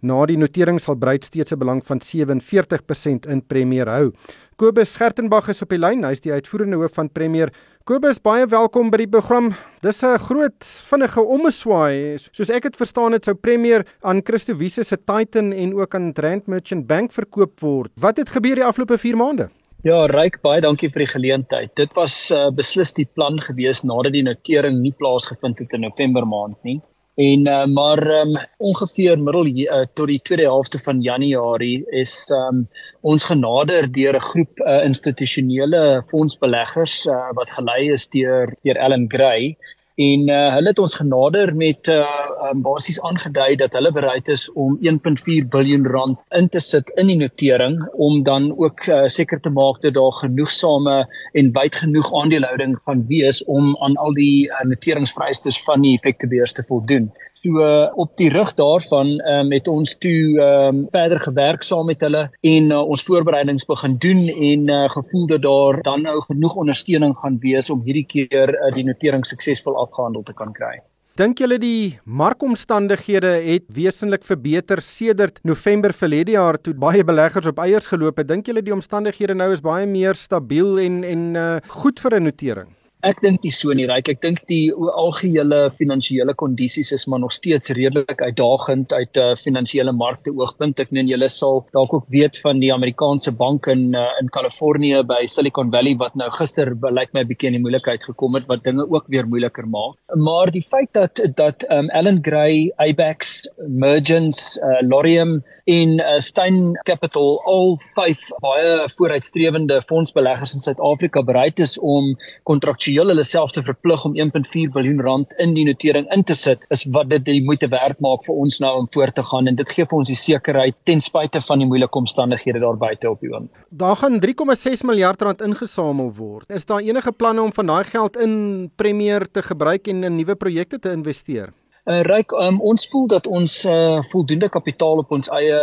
[0.00, 4.12] Na die notering sal Bruit steeds 'n belang van 47% in Premier hou.
[4.56, 6.04] Kobus Schertenbach is op die lyn.
[6.04, 7.52] Hy is die uitvoerende hoof van Premier.
[7.88, 9.46] Kobus, baie welkom by die program.
[9.80, 12.18] Dis 'n groot vinnige ommeswaai.
[12.20, 16.12] Soos ek dit verstaan het, sou Premier aan Christo Wiese se Titan en ook aan
[16.12, 17.90] Rand Merchant Bank verkoop word.
[17.96, 19.48] Wat het gebeur die afgelope 4 maande?
[19.82, 21.70] Ja, Ryk, baie dankie vir die geleentheid.
[21.76, 26.26] Dit was uh, beslis die plan gewees nadat die notering nie plaasgevind het in November
[26.26, 26.82] maand nie.
[27.18, 32.68] En uh, maar um, ongeveer middel uh, tot die tweede helfte van Januarie is um,
[33.00, 39.08] ons genader deur 'n groep uh, institusionele fondsbeleggers uh, wat gelei is deur deur Ellen
[39.10, 39.56] Gray
[39.98, 42.04] en uh, hulle het ons genader met uh,
[42.48, 47.10] um, basies aangedui dat hulle bereid is om 1.4 miljard rand in te sit in
[47.10, 50.98] die notering om dan ook uh, seker te maak dat daar genoegsame
[51.32, 56.54] en wyd genoeg aandelehouding gaan wees om aan al die uh, noteringsvereistes van die effektebeurs
[56.54, 57.10] te voldoen.
[57.38, 62.00] So uh, op die rug daarvan um, het ons toe um, verder gewerk saam met
[62.02, 66.56] hulle en uh, ons voorbereidings begin doen en uh, gevoel dat daar dan nou genoeg
[66.64, 70.80] ondersteuning gaan wees om hierdie keer uh, die notering suksesvol afgehandel te kan kry.
[71.18, 77.62] Dink julle die markomstandighede het wesentlik verbeter sedert November verlede jaar toe baie beleggers op
[77.62, 78.28] eiers geloop het?
[78.30, 81.46] Dink julle die omstandighede nou is baie meer stabiel en en uh,
[81.82, 82.77] goed vir 'n notering?
[83.06, 84.08] Ek dink nie so nie, Ryk.
[84.10, 89.36] Ek dink die algehele finansiële kondisies is maar nog steeds redelik uitdagend uit 'n uh,
[89.38, 90.80] finansiële markte oogpunt.
[90.80, 95.04] Ek meen julle sal dalk ook weet van die Amerikaanse bank in uh, in Kalifornië
[95.06, 98.48] by Silicon Valley wat nou gister lyk my 'n bietjie in die moeilikheid gekom het
[98.48, 99.94] wat dinge ook weer moeiliker maak.
[100.18, 106.74] Maar die feit dat dat um, Allen Gray, Abax, Mergence, uh, Lorium en uh, Stein
[106.82, 113.52] Capital al vyf baie vooruitstrewende fondsbeleggers in Suid-Afrika bereid is om kontrakte finansiëel hulle self
[113.52, 117.24] te verplig om 1.4 miljard rand in die notering in te sit, is wat dit
[117.24, 119.98] die moeite werd maak vir ons nou om voort te gaan en dit gee vir
[119.98, 123.48] ons die sekerheid ten spyte van die moeilike omstandighede daar buite op die oom.
[123.70, 126.48] Daar gaan 3.6 miljard rand ingesamel word.
[126.50, 130.36] Is daar enige planne om van daai geld in Premier te gebruik en in nuwe
[130.36, 131.52] projekte te investeer?
[131.88, 135.60] Uh, Ryk, um, ons voel dat ons uh, voldoende kapitaal op ons eie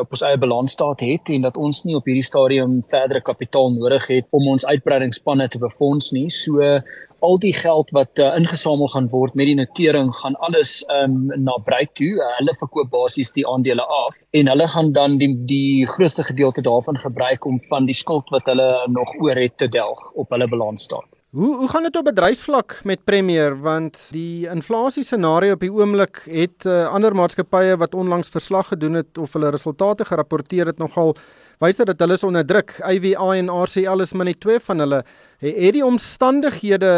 [0.00, 4.08] op ons eie balansstaat het en dat ons nie op hierdie stadium verdere kapitaal nodig
[4.10, 6.24] het om ons uitbreidingsspanne te befonds nie.
[6.34, 6.58] So
[7.22, 11.54] al die geld wat uh, ingesamel gaan word met die notering gaan alles um, na
[11.62, 12.10] Break toe.
[12.18, 16.66] Uh, hulle verkoop basies die aandele af en hulle gaan dan die die grootste gedeelte
[16.66, 20.50] daarvan gebruik om van die skuld wat hulle nog oor het te delg op hulle
[20.50, 21.19] balansstaat.
[21.30, 26.24] Hoe hoe gaan dit op bedryfsvlak met Premier want die inflasie scenario op die oomblik
[26.26, 31.14] het uh, ander maatskappye wat onlangs verslag gedoen het of hulle resultate gerapporteer het nogal
[31.62, 32.74] wys dat hulle is onder druk.
[32.82, 35.04] IWA en RCL is maar net twee van hulle.
[35.38, 36.92] Het die omstandighede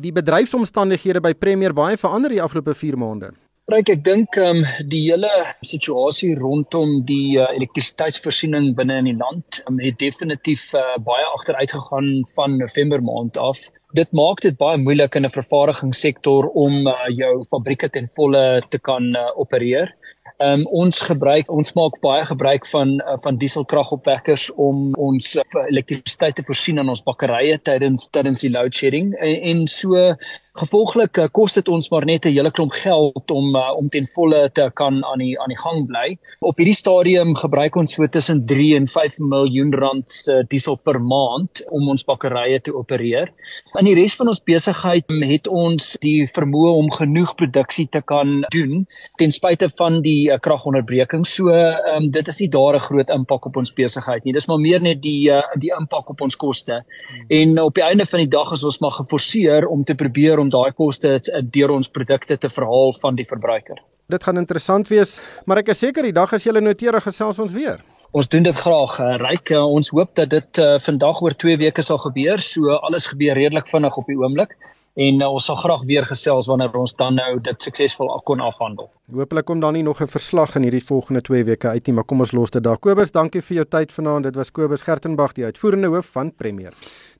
[0.00, 3.34] die bedryfsomstandighede by Premier baie verander die afgelope 4 maande?
[3.70, 5.28] Ryk, ek dink ehm um, die hele
[5.62, 11.70] situasie rondom die uh, elektrisiteitsvoorsiening binne in die land um, het definitief uh, baie agteruit
[11.70, 13.60] gegaan van November maand af.
[13.94, 18.42] Dit maak dit baie moeilik in 'n vervaardigingssektor om uh, jou fabrieke ten volle
[18.74, 19.94] te kan uh, opereer.
[20.42, 25.42] Ehm um, ons gebruik ons maak baie gebruik van uh, van dieselkragopwekkers om ons uh,
[25.70, 30.16] elektrisiteit te voorsien aan ons bakkerye tydens tydens die load shedding en, en so
[30.52, 34.04] Gevolglik uh, kos dit ons maar net 'n hele klomp geld om uh, om ten
[34.04, 36.18] volle te kan aan die aan die gang bly.
[36.44, 41.00] Op hierdie stadium gebruik ons so tussen 3 en 5 miljoen rand se diesel per
[41.00, 43.32] maand om ons bakkerye te opereer.
[43.80, 48.44] In die res van ons besigheid het ons die vermoë om genoeg produksie te kan
[48.52, 48.84] doen
[49.16, 51.24] ten spyte van die uh, kragonderbreking.
[51.24, 54.36] So um, dit is nie daar 'n groot impak op ons besigheid nie.
[54.36, 56.84] Dis maar meer net die uh, die impak op ons koste.
[56.84, 57.26] Hmm.
[57.40, 60.50] En op die einde van die dag is ons maar geforseer om te probeer om
[60.50, 61.16] daai koste
[61.54, 63.80] deur ons produkte te verhaal van die verbruiker.
[64.12, 67.54] Dit gaan interessant wees, maar ek is seker die dag as jy noteer gesels ons
[67.56, 67.80] weer.
[68.12, 68.98] Ons doen dit graag.
[69.00, 72.42] Uh, Ryk, uh, ons hoop dat dit uh, vandag oor 2 weke sal gebeur.
[72.44, 74.52] So alles gebeur redelik vinnig op die oomblik
[75.00, 78.90] en uh, ons sal graag weer gesels wanneer ons dan nou dit suksesvol kon afhandel.
[79.12, 82.04] Hoopelik kom dan nie nog 'n verslag in hierdie volgende 2 weke uit nie, maar
[82.04, 82.78] kom ons los dit daar.
[82.78, 84.24] Kobus, dankie vir jou tyd vanaand.
[84.24, 86.72] Dit was Kobus Gertenbach, die uitvoerende hoof van Premier.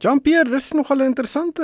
[0.02, 1.62] Jean-Pierre, dis nogal 'n interessante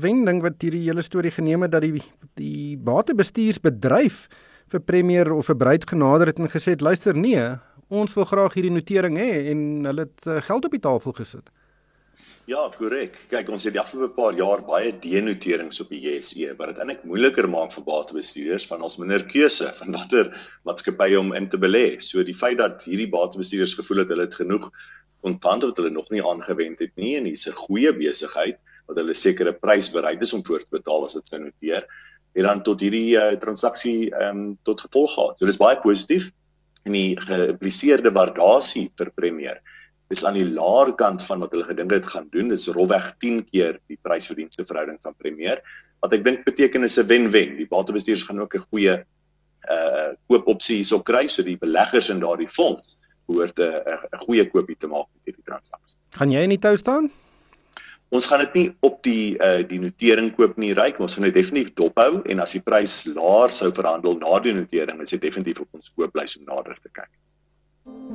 [0.00, 2.00] wending wat hierdie hele storie geneem het dat die
[2.40, 4.28] die batebestuursbedryf
[4.72, 7.44] vir Premier of vir Bruid genader het en gesê het, "Luister, nee,
[7.88, 11.50] ons wil graag hierdie notering hê" en hulle het uh, geld op die tafel gesit.
[12.46, 13.26] Ja, korrek.
[13.28, 17.04] Kyk, ons het die afgelope paar jaar baie denoterings op die JSE wat dit eintlik
[17.04, 20.30] moeiliker maak vir batebestuurders van ons minder keuse van watter
[20.62, 22.00] maatskappye om in te belê.
[22.00, 24.70] So die feit dat hierdie batebestuurders gevoel het hulle het genoeg
[25.24, 29.14] kontant wat hulle nog nie aangewend het nie en hier's 'n goeie besigheid wat hulle
[29.14, 31.86] sekere prys bereid is om voor te betaal as dit sou noteer,
[32.36, 35.38] het dan tot hierdie uh, transaksie ehm um, tot gevolg gehad.
[35.38, 36.30] So dis baie positief
[36.84, 39.60] en die geïmpliseerde waardasie vir Premier
[40.08, 42.52] is aan die laer kant van wat hulle gedink het gaan doen.
[42.52, 45.62] Dit is rofweg 10 keer die prysverdienste verhouding van Premier.
[46.04, 47.56] Wat ek dink beteken is 'n wen-wen.
[47.56, 49.04] Die batebestuurders gaan ook 'n goeie
[49.66, 52.96] uh koopopsie hierso kry, so die beleggers in daardie fonds
[53.26, 55.96] behoort 'n goeie koopie te maak met hierdie transaksie.
[56.18, 57.10] Gaan jy in die tou staan?
[58.14, 61.00] Ons gaan dit nie op die uh die notering koop nie, ryk.
[61.02, 65.00] Ons gaan dit definitief dophou en as die prys laer sou verhandel na die notering,
[65.02, 67.10] is dit definitief op ons kooplys om nader te kyk.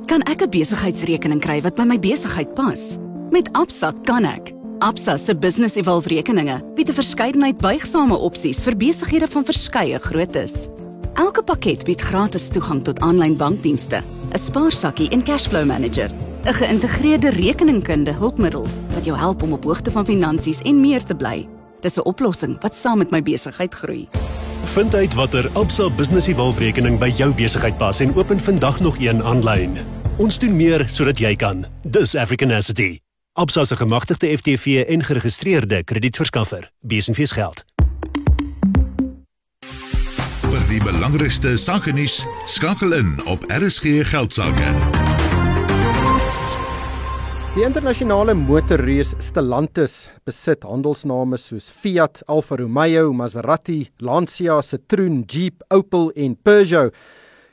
[0.08, 2.98] Kan ek 'n besigheidsrekening kry wat by my besigheid pas?
[3.30, 4.52] Met Absa kan ek.
[4.80, 10.68] Absa se Business Evolve rekeninge bied 'n verskeidenheid buigsame opsies vir besighede van verskeie groottes.
[11.14, 14.00] Elke pakket bied gratis toegang tot aanlyn bankdienste,
[14.32, 16.10] 'n spaarsakkie en cashflow manager,
[16.44, 21.14] 'n geïntegreerde rekeningkunde hulpmiddel wat jou help om op hoogte van finansies en meer te
[21.14, 21.48] bly.
[21.80, 24.08] Dis 'n oplossing wat saam met my besigheid groei.
[24.64, 28.96] Vind uit watter Absa Business Evolve rekening by jou besigheid pas en open vandag nog
[28.98, 29.76] een aanlyn.
[30.16, 31.66] Ons doen meer sodat jy kan.
[31.82, 33.00] Dis Africanacity.
[33.32, 36.70] Absa se gemagtigde FTV en geregistreerde kredietverskaffer.
[36.80, 37.64] Besenfees geld.
[40.72, 44.70] Die belangrikste sake nuus skakel in op RSG geldsaake.
[47.52, 56.08] Die internasionale motorreus Stellantis besit handelsname soos Fiat, Alfa Romeo, Maserati, Lancia, Citroen, Jeep, Opel
[56.16, 56.96] en Peugeot.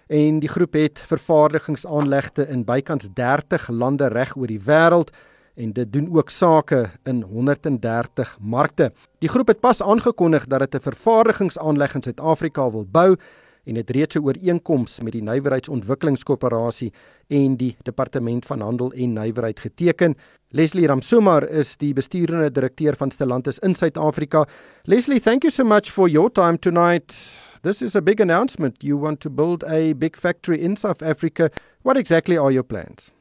[0.08, 5.12] En die groep het vervaardigingsaanlegte in bykans 30 lande reg oor die wêreld
[5.60, 8.92] en dit doen ook sake in 130 markte.
[9.20, 13.16] Die groep het pas aangekondig dat dit 'n vervaardigingsaanleg in Suid-Afrika wil bou
[13.64, 16.94] en het reeds 'n ooreenkoms met die Nywerheidsontwikkelingskoöperasie
[17.28, 20.16] en die Departement van Handel en Nywerheid geteken.
[20.48, 24.48] Leslie Ramsumar is die besturende direkteur van Stellantis in Suid-Afrika.
[24.84, 27.14] Leslie, thank you so much for your time tonight.
[27.62, 28.84] This is a big announcement.
[28.84, 31.50] You want to build a big factory in South Africa.
[31.82, 33.19] What exactly are your plans?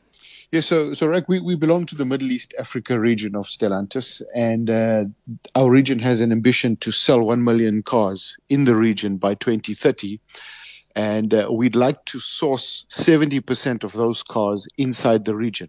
[0.50, 4.22] Yeah, so so Rick, we, we belong to the Middle East Africa region of Stellantis,
[4.34, 5.04] and uh,
[5.54, 10.18] our region has an ambition to sell one million cars in the region by 2030,
[10.96, 15.68] and uh, we'd like to source 70% of those cars inside the region.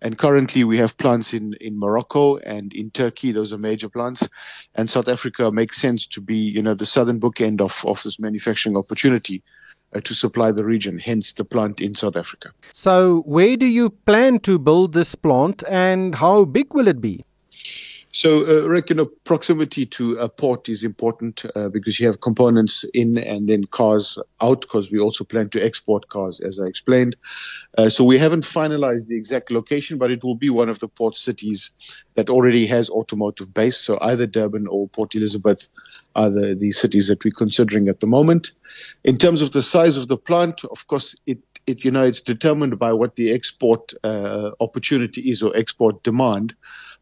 [0.00, 4.28] And currently, we have plants in in Morocco and in Turkey; those are major plants,
[4.76, 8.20] and South Africa makes sense to be, you know, the southern bookend of of this
[8.20, 9.42] manufacturing opportunity
[9.94, 12.50] uh, to supply the region, hence the plant in South Africa.
[12.72, 17.24] So, where do you plan to build this plant and how big will it be?
[18.14, 22.84] So, uh, you know, proximity to a port is important uh, because you have components
[22.94, 27.16] in and then cars out because we also plan to export cars, as I explained.
[27.76, 30.86] Uh, so we haven't finalized the exact location, but it will be one of the
[30.86, 31.70] port cities
[32.14, 33.76] that already has automotive base.
[33.76, 35.66] So either Durban or Port Elizabeth
[36.14, 38.52] are the, the cities that we're considering at the moment.
[39.02, 42.20] In terms of the size of the plant, of course, it, it you know, it's
[42.20, 46.54] determined by what the export uh, opportunity is or export demand.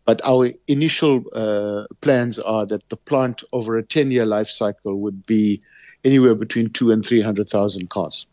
[0.04, 4.96] But our initial uh, plans are that the plant over a 10 year life cycle
[5.00, 5.60] would be
[6.04, 8.26] anywhere between two and 300,000 cars.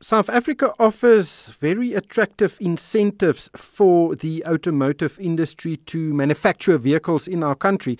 [0.00, 7.56] South Africa offers very attractive incentives for the automotive industry to manufacture vehicles in our
[7.56, 7.98] country,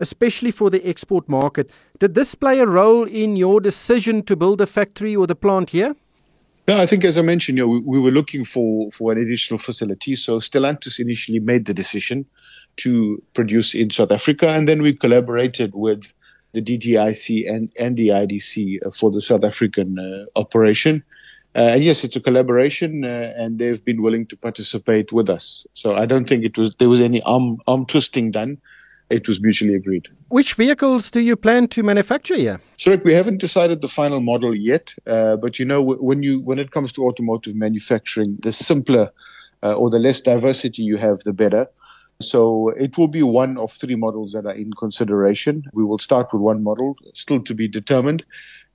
[0.00, 1.70] especially for the export market.
[1.98, 5.70] Did this play a role in your decision to build a factory or the plant
[5.70, 5.94] here?
[6.66, 9.18] Yeah, I think as I mentioned, you know, we, we, were looking for, for an
[9.18, 10.16] additional facility.
[10.16, 12.24] So Stellantis initially made the decision
[12.76, 16.10] to produce in South Africa, and then we collaborated with
[16.52, 21.04] the DTIC and, and the IDC for the South African uh, operation.
[21.54, 25.66] Uh, yes, it's a collaboration, uh, and they've been willing to participate with us.
[25.74, 28.58] So I don't think it was there was any arm arm twisting done.
[29.14, 30.08] It was mutually agreed.
[30.28, 32.60] Which vehicles do you plan to manufacture here?
[32.76, 36.58] So we haven't decided the final model yet, uh, but you know when you when
[36.58, 39.10] it comes to automotive manufacturing, the simpler
[39.62, 41.66] uh, or the less diversity you have, the better.
[42.20, 45.64] So it will be one of three models that are in consideration.
[45.72, 48.24] We will start with one model, still to be determined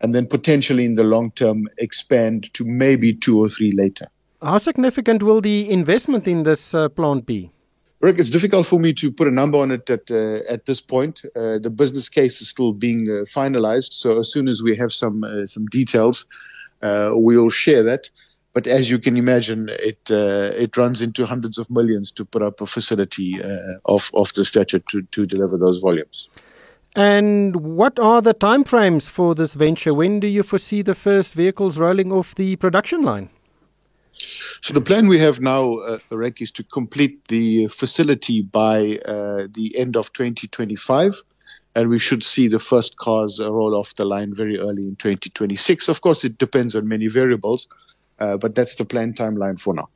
[0.02, 4.08] and then potentially in the long term expand to maybe two or three later.
[4.42, 7.52] How significant will the investment in this uh, plant be?
[8.02, 10.80] Rick, it's difficult for me to put a number on it at uh, at this
[10.80, 11.26] point.
[11.36, 14.94] Uh, the business case is still being uh, finalized, so as soon as we have
[14.94, 16.26] some uh, some details,
[16.82, 18.10] uh, we'll share that.
[18.54, 22.62] But as you can imagine, it it runs into hundreds of millions to put up
[22.62, 23.40] a facility
[23.86, 26.30] of of the stature to to deliver those volumes.
[26.96, 29.94] And what are the timeframes for this venture?
[29.94, 33.30] When do you foresee the first vehicles rolling off the production line?
[34.62, 39.48] So the plan we have now, uh, Rek, is to complete the facility by uh,
[39.52, 41.16] the end of 2025,
[41.76, 45.88] and we should see the first cars roll off the line very early in 2026.
[45.88, 47.68] Of course, it depends on many variables,
[48.20, 49.88] uh, but that's the planned timeline for now.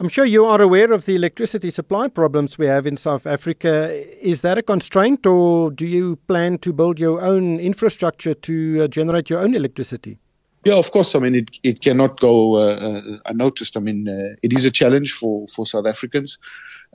[0.00, 3.90] I'm sure you are aware of the electricity supply problems we have in South Africa.
[4.24, 8.86] Is that a constraint, or do you plan to build your own infrastructure to uh,
[8.86, 10.20] generate your own electricity?
[10.68, 11.14] Yeah, of course.
[11.14, 13.74] I mean, it, it cannot go uh, uh unnoticed.
[13.74, 16.36] I mean, uh, it is a challenge for, for South Africans.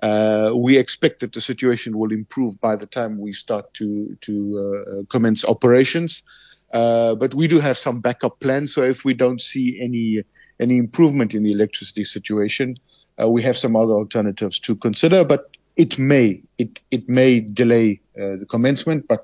[0.04, 4.34] Uh, we expect that the situation will improve by the time we start to to
[4.64, 6.22] uh, commence operations.
[7.22, 8.76] but we do have some backup plans.
[8.76, 10.08] So if we don't see any
[10.60, 12.78] any improvement in the electricity situation,
[13.20, 15.42] uh, we have some other alternatives to consider, but
[15.78, 16.28] it may
[16.64, 17.88] it it may delay
[18.22, 19.22] uh, the commencement, but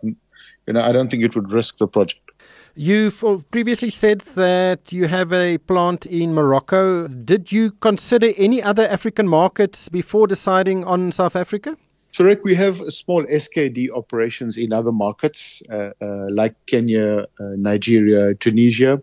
[0.65, 2.28] you know I don't think it would risk the project.
[2.75, 7.07] You've previously said that you have a plant in Morocco.
[7.07, 11.75] Did you consider any other African markets before deciding on South Africa?
[12.19, 18.33] Rick, we have small SKD operations in other markets uh, uh, like Kenya, uh, Nigeria,
[18.33, 19.01] Tunisia.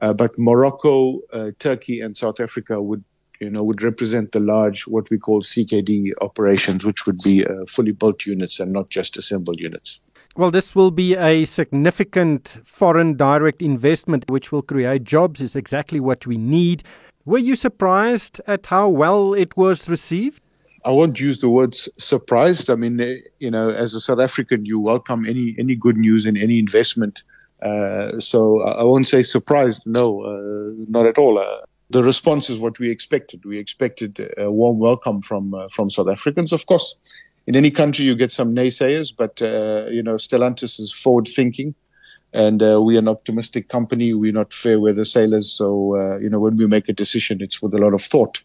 [0.00, 3.04] Uh, but Morocco, uh, Turkey, and South Africa would
[3.40, 7.64] you know, would represent the large, what we call CKD operations, which would be uh,
[7.66, 10.00] fully built units and not just assembled units.
[10.36, 15.98] Well, this will be a significant foreign direct investment, which will create jobs, is exactly
[15.98, 16.84] what we need.
[17.24, 20.40] Were you surprised at how well it was received?
[20.84, 22.70] I won't use the words surprised.
[22.70, 26.24] I mean, eh, you know, as a South African, you welcome any any good news
[26.24, 27.24] and any investment.
[27.60, 29.82] Uh, so I won't say surprised.
[29.86, 31.38] No, uh, not at all.
[31.38, 33.44] Uh, the response is what we expected.
[33.44, 36.52] We expected a warm welcome from uh, from South Africans.
[36.52, 36.94] Of course,
[37.48, 41.74] in any country you get some naysayers, but uh, you know Stellantis is forward thinking,
[42.34, 44.12] and uh, we're an optimistic company.
[44.12, 47.62] We're not fair weather sailors, so uh, you know when we make a decision, it's
[47.62, 48.42] with a lot of thought.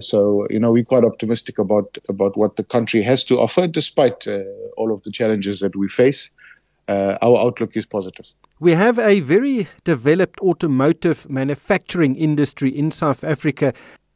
[0.00, 4.28] So you know we're quite optimistic about about what the country has to offer, despite
[4.76, 6.30] all of the challenges that we face.
[6.88, 8.26] our outlook is positive.
[8.60, 13.72] We have a very developed automotive manufacturing industry in South Africa.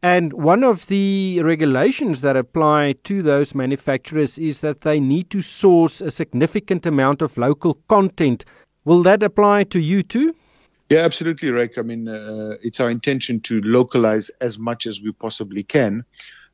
[0.06, 5.42] And one of the regulations that apply to those manufacturers is that they need to
[5.42, 8.44] source a significant amount of local content.
[8.84, 10.32] Will that apply to you too?
[10.90, 11.76] Yeah, absolutely, Rick.
[11.76, 16.04] I mean, uh, it's our intention to localize as much as we possibly can.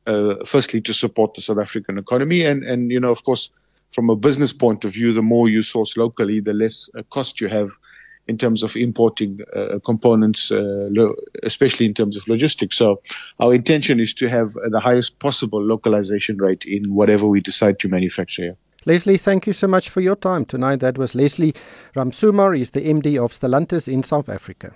[0.07, 3.51] Uh, firstly, to support the South African economy, and and you know, of course,
[3.91, 7.39] from a business point of view, the more you source locally, the less uh, cost
[7.39, 7.69] you have
[8.27, 12.77] in terms of importing uh, components, uh, lo- especially in terms of logistics.
[12.77, 13.01] So
[13.39, 17.89] our intention is to have the highest possible localization rate in whatever we decide to
[17.89, 18.57] manufacture here.
[18.85, 20.79] Leslie, thank you so much for your time tonight.
[20.79, 21.53] That was Leslie
[21.95, 24.73] Ramsumar, he's the MD of Stellantis in South Africa.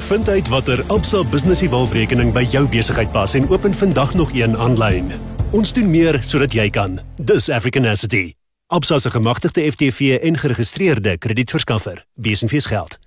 [0.00, 4.56] Vind uit watter Absa Business Evolve-rekening by jou besigheid pas en open vandag nog een
[4.56, 5.10] aanlyn.
[5.52, 6.98] Ons doen meer sodat jy kan.
[7.16, 8.39] Dis Africanacity.
[8.72, 12.04] Absa se gemagtigde FTV en geregistreerde kredietverskaffer.
[12.14, 12.98] Besenfees geld.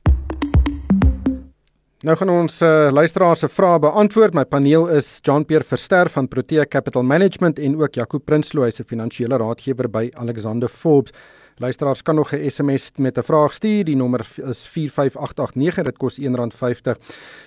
[2.03, 4.36] Nou gaan ons uh, luisteraars se vrae beantwoord.
[4.36, 8.84] My paneel is Jean-Pierre Verster van Protea Capital Management en ook Jaco Prinsloo, hy se
[8.84, 11.16] finansiële raadgewer by Alexander Forbes.
[11.57, 13.83] Luisteraars kan nog 'n SMS met 'n vraag stuur.
[13.83, 15.83] Die nommer is 45889.
[15.83, 16.97] Dit kos R1.50.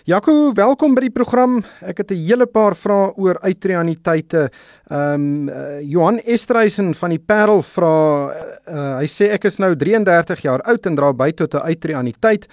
[0.04, 1.64] Jaco, welkom by die program.
[1.80, 4.50] Ek het 'n hele paar vrae oor uitreaniteite.
[4.86, 8.26] Ehm um, uh, Johan Estreisen van die Parel vra
[8.68, 12.46] uh, hy sê ek is nou 33 jaar oud en dra by tot 'n uitreaniteit.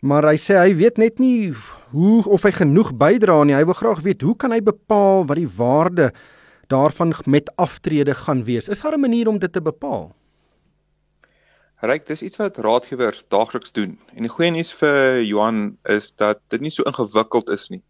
[0.00, 1.52] Maar hy sê hy weet net nie
[1.90, 3.54] hoe of hy genoeg bydra nie.
[3.54, 6.12] Hy wil graag weet hoe kan hy bepaal wat die waarde
[6.68, 8.68] daarvan met aftrede gaan wees?
[8.68, 10.19] Is daar 'n manier om dit te bepaal?
[11.80, 13.94] Ryk, dis iets wat raadgewers daagliks doen.
[14.12, 17.80] En die goeie nuus vir Johan is dat dit nie so ingewikkeld is nie.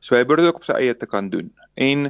[0.00, 1.50] So hy behoort ook op sy eie te kan doen.
[1.76, 2.08] En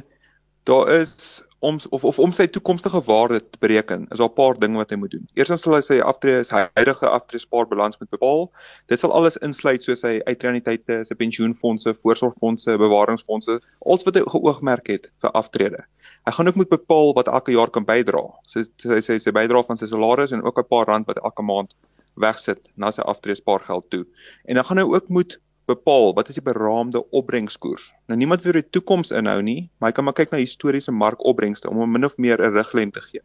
[0.63, 4.59] daar is om of of om sy toekomstige waarde te bereken, is daar 'n paar
[4.59, 5.27] dinge wat hy moet doen.
[5.33, 8.51] Eerstens sal hy sy aftrede sy huidige aftreespaarbalans moet bepaal.
[8.87, 14.87] Dit sal alles insluit soos sy uitreuniteite, sy pensioenfonde, voorsorgfonde, bewaringsfonde, alles wat hy geoogmerk
[14.87, 15.83] het vir aftrede.
[16.25, 18.23] Hy gaan ook moet bepaal wat elke jaar kan bydra.
[18.43, 21.43] So sy sê sy bydra van sy salaris en ook 'n paar rand wat elke
[21.43, 21.73] maand
[22.15, 24.05] wegsit na sy aftreespaargeld toe.
[24.45, 27.93] En dan gaan hy ook moet bepaal wat is die beraamde opbrengskoers.
[28.07, 31.69] Nou niemand wil die toekoms inhou nie, maar hy kan maar kyk na historiese markopbrengste
[31.69, 33.21] om hom min of meer 'n riglyn te gee.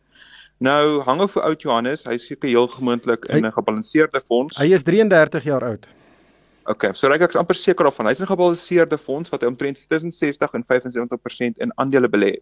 [0.61, 4.59] Nou hang of vir oud Johannes, hy seker heel gemoontlik in 'n gebalanseerde fonds.
[4.59, 5.88] Hy is 33 jaar oud.
[6.68, 9.88] Okay, so reik ek amper seker of van hy's 'n gebalanseerde fonds wat hy omtrent
[9.88, 12.36] tussen 60 en 75% in aandele belê.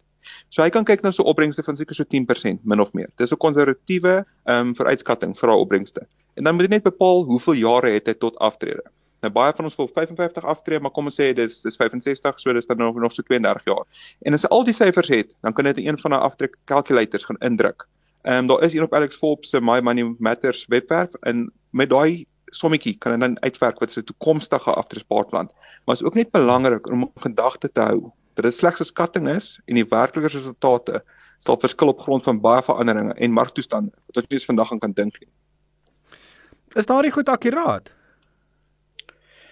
[0.49, 3.07] So hy kan kyk na so opbrengste van seker so 10% min of meer.
[3.15, 6.01] Dis 'n konservatiewe ehm um, vooruitskatting vir daai opbrengste.
[6.35, 8.83] En dan moet jy net bepaal hoeveel jare het hy tot aftrede.
[9.19, 12.53] Nou baie van ons wil 55 aftree, maar kom ons sê dis dis 65, so
[12.55, 13.85] dis dan nog nog so 32 jaar.
[14.23, 16.23] En as jy al die syfers het, dan kan jy dit in een van daai
[16.23, 17.87] aftrek calculators gaan indruk.
[18.23, 21.89] Ehm um, daar is een op Alex Forbes se My Money Matters webwerf en met
[21.89, 25.51] daai sommetjie kan dit dan uitwerk wat 'n toekomstige aftreespaarplan.
[25.85, 29.61] Maar is ook net belangrik om gedagte te hou dat dit slegs 'n skatting is
[29.65, 31.03] en die werklike resultate
[31.39, 34.79] sal verskil op grond van baie veranderinge en marktoestande wat ons nie eens vandag aan
[34.79, 35.29] kan dink nie.
[36.73, 37.93] Is daardie goed akkuraat?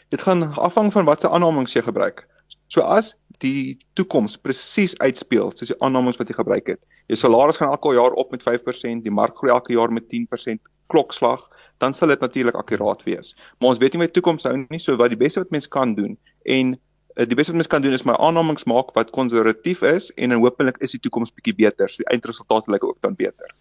[0.10, 2.28] Dit gaan afhang van watse aannames jy gebruik.
[2.72, 6.82] So as die toekoms presies uitspeel soos die aannames wat jy gebruik het.
[7.12, 10.64] Jou salaris gaan elke jaar op met 5%, die mark groei elke jaar met 10%
[10.88, 11.44] klokslag,
[11.78, 13.36] dan sal dit natuurlik akkuraat wees.
[13.60, 15.94] Maar ons weet nie met toekoms nou nie so wat die beste wat mens kan
[15.96, 16.16] doen
[16.48, 20.10] en uh, die beste wat mens kan doen is my aannames maak wat konservatief is
[20.16, 21.92] en dan hopelik is die toekoms bietjie beter.
[21.92, 23.54] So die eindresultaat lyk ook dan beter.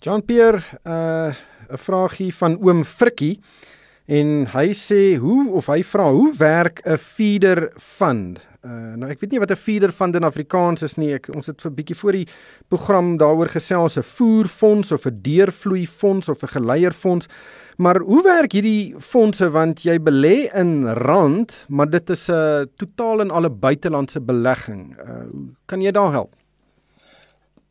[0.00, 1.34] Jean Pierre, uh
[1.70, 3.40] 'n vraagie van oom Frikkie
[4.10, 8.40] en hy sê hoe of hy vra hoe werk 'n feeder fund?
[8.60, 11.14] Uh, nou ek weet nie wat 'n feeder fund in Afrikaans is nie.
[11.14, 12.26] Ek ons het vir bietjie voor die
[12.68, 17.28] program daaroor gesels 'n voerfonds of 'n deurvloei fonds of 'n geleierfonds.
[17.78, 23.20] Maar hoe werk hierdie fondse want jy belê in rand, maar dit is 'n totaal
[23.20, 24.96] en alle buitelandse belegging.
[24.98, 25.24] Uh,
[25.66, 26.34] kan jy daar help?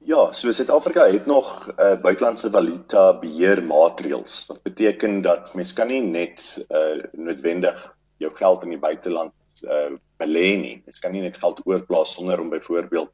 [0.09, 4.45] Ja, so Suid-Afrika het nog 'n uh, buitelandse valuta beheer maatreëls.
[4.47, 9.91] Wat beteken dat mens kan nie net uh, noodwendig jou geld in die buiteland uh,
[10.17, 10.81] belê nie.
[10.85, 13.11] Jy kan nie net geld oorplaas sonder om byvoorbeeld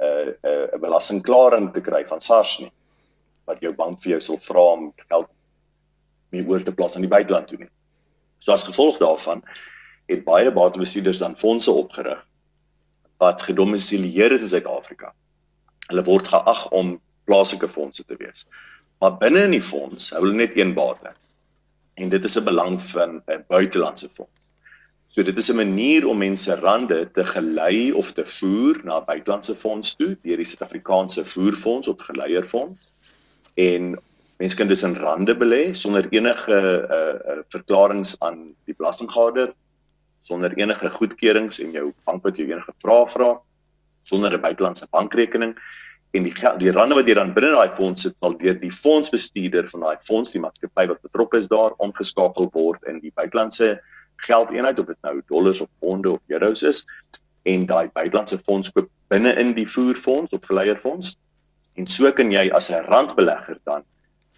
[0.00, 2.72] uh, 'n uh, belastingklaring te kry van SARS nie.
[3.44, 5.28] Wat jou bank vir jou sal vra om geld
[6.28, 7.72] mee oor te plaas aan die buiteland toe nie.
[8.38, 9.42] So as gevolg daarvan
[10.06, 12.26] het baie batebestuurders dan fondse opgerig
[13.16, 15.14] wat gedomisileer is in Suid-Afrika.
[15.88, 16.96] Hulle word geag om
[17.28, 18.46] plaaslike fondse te wees.
[19.00, 21.12] Maar binne in die fonds hou hulle net een bate.
[21.98, 24.38] En dit is 'n belang van 'n buitelandse fonds.
[25.08, 29.56] So dit is 'n manier om mense rande te gelei of te voer na buitelandse
[29.56, 32.92] fonds toe deur die Suid-Afrikaanse voerfonds of geleierfonds.
[33.54, 33.98] En
[34.36, 36.58] mense kan dus in rande belê sonder enige
[36.90, 39.54] uh, uh verklaringe aan die belastinggader,
[40.20, 43.40] sonder enige goedkeurings en jou bank wat jou enige vrae vra,
[44.08, 45.54] sonder 'n buitelandse bankrekening
[46.16, 49.68] en die die rande wat jy dan binne daai fonds sit sal deur die fondsbestuurder
[49.72, 53.76] van daai fonds, die maatskappy wat betrokke is daar, omgeskakel word in die buitelandse
[54.24, 56.84] geldeenheid of dit nou dollars of ponde of euros is
[57.44, 61.16] en daai buitelandse fonds koop binne in die voerfonds of geleierfonds
[61.78, 63.84] en so kan jy as 'n randbelegger dan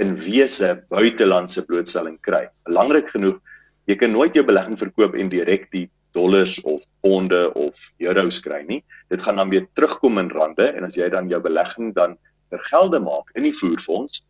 [0.01, 2.49] in wese buitelandse blootstelling kry.
[2.65, 3.41] Belangrik genoeg,
[3.85, 8.63] jy kan nooit jou belegging verkoop en direk die dollars of ponde of euros kry
[8.67, 8.85] nie.
[9.09, 12.17] Dit gaan dan weer terugkom in rande en as jy dan jou belegging dan
[12.51, 14.23] vergelde maak in die voerfonds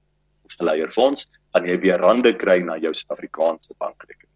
[0.44, 4.30] of leierfonds, gaan jy weer rande kry na jou Suid-Afrikaanse bankrekening.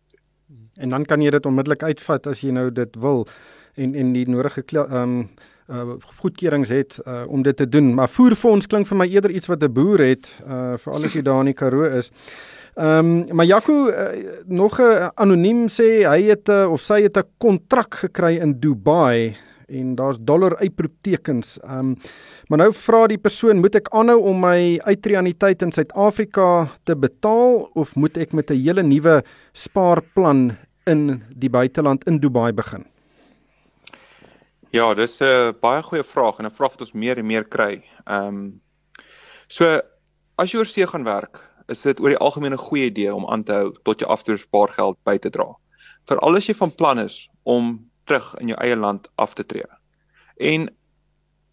[0.75, 3.27] En dan kan jy dit onmiddellik uitvat as jy nou dit wil
[3.75, 5.29] en en die nodige ehm um,
[5.67, 7.95] uh goedkeurings het uh om dit te doen.
[7.95, 11.23] Maar voerfonds klink vir my eerder iets wat 'n boer het, uh veral as jy
[11.23, 12.11] daar in die Karoo is.
[12.75, 17.17] Ehm um, maar Jaco uh, nog 'n anoniem sê hy het uh, of sy het
[17.17, 19.37] 'n kontrak gekry in Dubai
[19.69, 21.61] en daar's dollar uitroeptekens.
[21.61, 21.97] Ehm um,
[22.49, 27.71] maar nou vra die persoon, moet ek aanhou om my uitreaniteit in Suid-Afrika te betaal
[27.75, 29.23] of moet ek met 'n hele nuwe
[29.53, 30.57] spaarplan
[30.87, 32.85] in die buiteland in Dubai begin?
[34.71, 37.85] Ja, dis 'n baie goeie vraag en 'n vraag wat ons meer en meer kry.
[38.07, 38.61] Ehm um,
[39.47, 39.81] so
[40.37, 43.45] as jy oorsee gaan werk, is dit oor die algemeen 'n goeie idee om aan
[43.45, 45.55] te hou tot jy afterspaargeld by te dra.
[46.07, 49.69] Veral as jy van plan is om terug in jou eie land af te tree.
[50.37, 50.69] En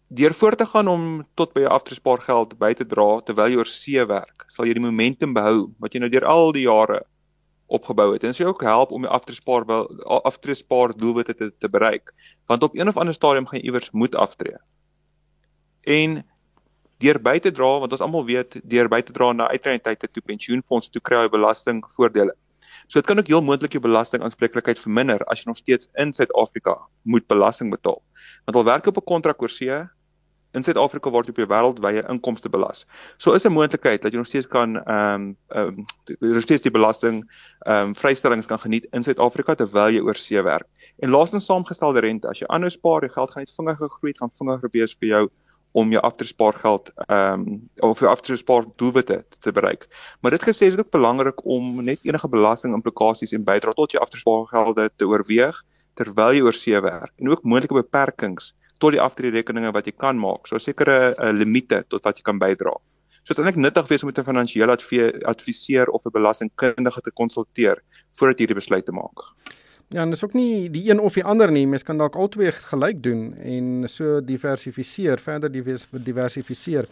[0.08, 3.70] deur voort te gaan om tot by jou afterspaargeld by te dra terwyl jy oor
[3.70, 7.00] see werk, sal jy die momentum behou wat jy nou deur al die jare
[7.72, 8.24] opgebou het.
[8.24, 9.64] En jou ook help om jou afterspaar
[10.28, 12.12] afterspaar doelwitte te, te bereik,
[12.46, 14.58] want op een of ander stadium gaan jy iewers moet aftree.
[15.82, 16.20] En
[17.02, 20.22] deur by te dra want ons almal weet deur by te dra na uitreintydte toe
[20.32, 22.36] pensioenfonds toe kry jy belastingvoordele.
[22.88, 26.76] So dit kan ook heel moontlik jou belastingaanspreeklikheid verminder as jy nog steeds in Suid-Afrika
[27.02, 28.02] moet belasting betaal.
[28.46, 29.82] Want al werk op 'n kontrak oor see
[30.52, 32.84] in Suid-Afrika word op jou wêreldwye inkomste belas.
[33.18, 35.86] So is 'n moontlikheid dat jy nog steeds kan ehm um, ehm
[36.20, 37.24] um, steeds die belasting
[37.66, 40.68] ehm um, vrystellings kan geniet in Suid-Afrika terwyl jy oor see werk.
[40.98, 44.30] En laastens saamgestelde rente, as jy aanhou spaar, jou geld gaan net vinniger groei, gaan
[44.38, 45.30] vinniger wees vir jou
[45.72, 49.86] om jou afterspaargeld ehm um, of jou afterspaar doelwitte te bereik.
[50.20, 53.92] Maar dit gesê is dit ook belangrik om net enige belasting implikasies en bydrae tot
[53.92, 55.62] jou afterspaargelde te oorweeg
[55.94, 60.18] terwyl jy oor see werk en ook moontlike beperkings tot die aftreerekeninge wat jy kan
[60.18, 60.48] maak.
[60.48, 62.74] So sekere uh, limite tot wat jy kan bydra.
[63.22, 64.76] So dit is eintlik nuttig wees om met 'n finansiële
[65.32, 67.82] adviseur of 'n belastingkundige te konsulteer
[68.18, 69.18] voordat jy hierdie besluit te maak.
[69.92, 71.66] Ja, en dis ook nie die een of die ander nie.
[71.68, 76.88] Mens kan dalk albei gelyk doen en so diversifiseer, verder diversifiseer.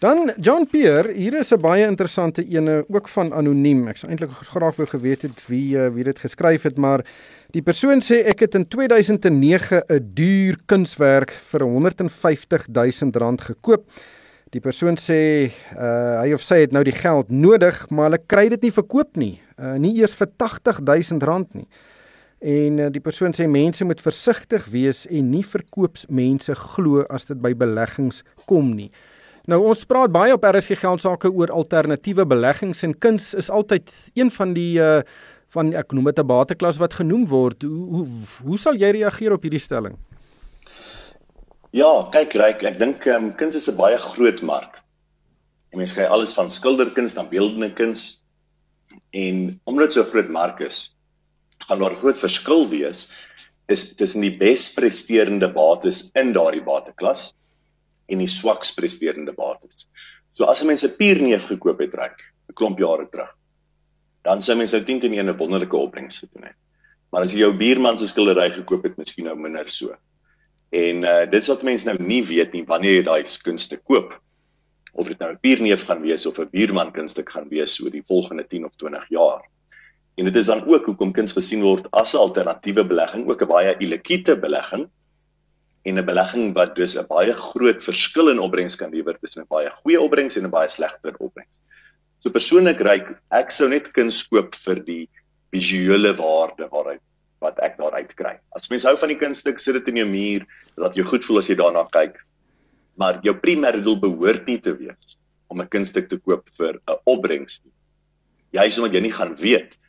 [0.00, 3.88] Dan John Pierre, hier is 'n baie interessante ene ook van anoniem.
[3.88, 7.04] Ek sou eintlik graag wou geweet het wie eh, wie dit geskryf het, maar
[7.50, 13.84] die persoon sê ek het in 2009 'n duur kunswerk vir 150 000 rand gekoop.
[14.50, 18.48] Die persoon sê uh, hy of sy het nou die geld nodig, maar hulle kry
[18.48, 19.40] dit nie verkoop nie.
[19.58, 21.68] Uh, nie eers vir 80 000 rand nie.
[22.40, 27.40] En uh, die persoon sê mense moet versigtig wees en nie verkoopsmense glo as dit
[27.40, 28.90] by beleggings kom nie.
[29.50, 33.92] Nou ons praat baie op RSG geld sake oor alternatiewe beleggings en kuns is altyd
[34.14, 35.02] een van die uh
[35.50, 37.62] van ek noem dit 'n bateklas wat genoem word.
[37.62, 38.06] Hoe hoe
[38.46, 39.96] hoe sal jy reageer op hierdie stelling?
[41.70, 44.82] Ja, kyk ryk, ek dink um, kuns is 'n baie groot mark.
[45.74, 48.24] Mense kry alles van skilderkuns dan beeldende kuns
[49.10, 50.94] en omdat dit so 'n groot mark is,
[51.70, 53.06] gaan daar groot verskil wees
[53.70, 57.30] is tussen die bes presterende bates in daardie bateklas
[58.10, 59.86] en die swaks presterende bates.
[60.34, 62.16] So as 'n mens 'n pierneef gekoop het reg
[62.48, 63.30] 'n klomp jare terug,
[64.22, 66.56] dan sou mens nou 10 teen 1 'n wonderlike opbrengs gedoen het.
[67.10, 69.94] Maar as jy jou buurman se skildery gekoop het, miskien nou minder so.
[70.70, 74.20] En uh dit is wat mense nou nie weet nie wanneer jy daai kunste koop
[74.92, 78.06] of dit nou 'n pierneef gaan wees of 'n buurman kunststuk gaan wees oor die
[78.06, 79.42] volgende 10 of 20 jaar.
[80.14, 83.48] En dit is dan ook hoekom kuns gesien word as 'n alternatiewe belegging, ook 'n
[83.48, 84.88] baie illiquiete belegging
[85.82, 89.48] en 'n belegging wat dus 'n baie groot verskil in opbrengs kan lewer tussen 'n
[89.48, 91.60] baie goeie opbrengs en 'n baie slegter opbrengs.
[92.18, 93.00] So persoonlik ry
[93.30, 95.08] ek sou net kuns koop vir die
[95.52, 97.00] visuele waarde waaruit
[97.40, 98.36] wat ek daaruit kry.
[98.52, 100.44] As mens hou van die kunststuk, sit dit in jou muur,
[100.76, 102.20] laat jou goed voel as jy daarna kyk.
[103.00, 105.16] Maar jou primêre doel behoort nie te wees
[105.48, 107.72] om 'n kunststuk te koop vir 'n opbrengs nie.
[108.52, 109.79] Jy is omdat jy nie gaan weet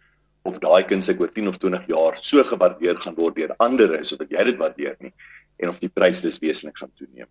[0.43, 4.31] of daai kunstig oor 10 of 20 jaar so gewaardeer gaan word deur ander sodat
[4.31, 5.13] jy dit waardeer nie
[5.61, 7.29] en of die prys dis wesentlik gaan toeneem.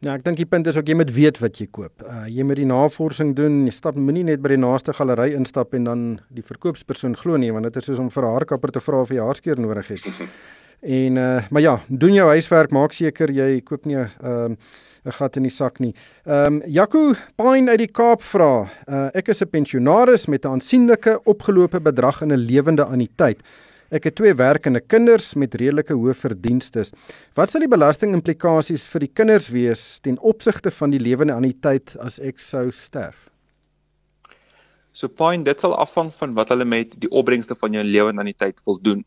[0.00, 2.04] Ja, ek dink die punt is ook jy moet weet wat jy koop.
[2.08, 3.66] Uh jy moet die navorsing doen.
[3.68, 7.50] Jy stap moenie net by die naaste galery instap en dan die verkoopspersoon glo nie
[7.52, 10.24] want dit is soos om vir 'n haarkapper te vra of jy haarskeer nodig het.
[11.00, 14.56] en uh maar ja, doen jou huiswerk, maak seker jy koop nie 'n uh,
[15.04, 15.94] 'n gat in die sak nie.
[16.26, 20.60] Ehm um, Jaco Pine uit die Kaap vra, uh, ek is 'n pensionaris met 'n
[20.60, 23.42] aansienlike opgelope bedrag in 'n lewende anniteit.
[23.90, 26.84] Ek het twee werkende kinders met redelike hoë verdienste.
[27.34, 32.20] Wat sal die belastingimplikasies vir die kinders wees ten opsigte van die lewende anniteit as
[32.20, 33.28] ek sou sterf?
[34.92, 38.78] So point dit sal afhang van wat hulle met die opbrengste van jou lewensanniteit wil
[38.78, 39.04] doen.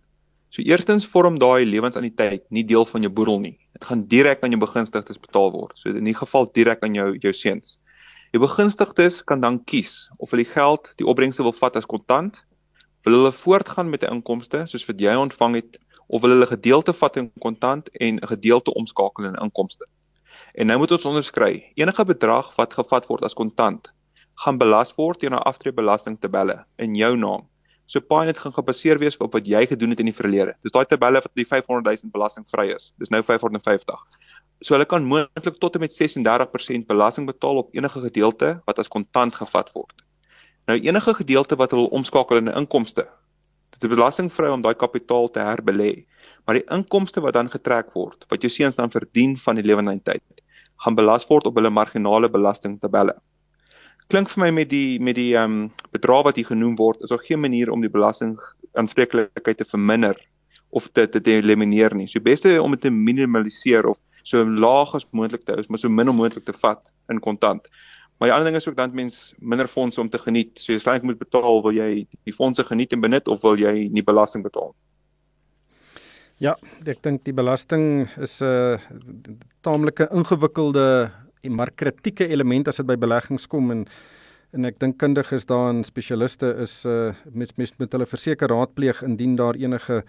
[0.50, 3.58] So eerstens vorm daai lewensanniteit nie deel van jou boedel nie.
[3.74, 5.78] Dit gaan direk aan jou begunstigdes betaal word.
[5.78, 7.80] So in die geval direk aan jou jou seuns.
[8.34, 12.42] Die begunstigdes kan dan kies of hulle die geld, die opbrengste wil vat as kontant,
[13.06, 16.94] wil hulle voortgaan met 'n inkomste soos wat jy ontvang het of wil hulle gedeelte
[16.94, 19.86] vat in kontant en 'n gedeelte omskakel in inkomste.
[20.54, 23.94] En nou moet ons onderskry, enige bedrag wat gevat word as kontant
[24.36, 27.48] gaan belas word teen 'n aftreebelasting tabelle in jou naam.
[27.86, 30.54] So paai net gaan gebaseer wees op wat jy gedoen het in die verlede.
[30.64, 32.94] Dis daai tabelle wat die 500 000 belastingvry is.
[33.02, 34.06] Dis nou 550.
[34.64, 38.88] So hulle kan moontlik tot en met 36% belasting betaal op enige gedeelte wat as
[38.88, 40.06] kontant gevat word.
[40.72, 43.08] Nou enige gedeelte wat hulle omskakel in 'n inkomste.
[43.76, 46.06] Dit is belastingvry om daai kapitaal te herbelê.
[46.46, 50.42] Maar die inkomste wat dan getrek word, wat jou seuns dan verdien van die lewensynheid,
[50.78, 53.16] gaan belas word op hulle marginale belastingtabelle
[54.12, 57.10] klink vir my met die met die ehm um, bedrag wat hier genoem word, is
[57.10, 58.38] daar geen manier om die belasting
[58.74, 60.18] aanspreeklikheid te verminder
[60.70, 62.08] of te te elimineer nie.
[62.08, 65.90] So beste om dit te minimaliseer of so laag as moontlik te hou, maar so
[65.90, 67.68] min moontlik te vat in kontant.
[68.18, 70.60] Maar die ander ding is ook dan mens minder fondse om te geniet.
[70.60, 73.90] So jy sleg moet betaal wil jy die fondse geniet en benut of wil jy
[73.92, 74.74] nie belasting betaal?
[76.42, 76.56] Ja,
[76.90, 78.80] ek dink die belasting is 'n uh,
[79.62, 81.12] taamlike ingewikkelde
[81.44, 83.88] en maar kritieke element as dit by beleggings kom en
[84.54, 89.36] en ek dink kundiges daarin spesialiste is uh met met, met hulle verseker raadpleeg indien
[89.36, 90.04] daar enige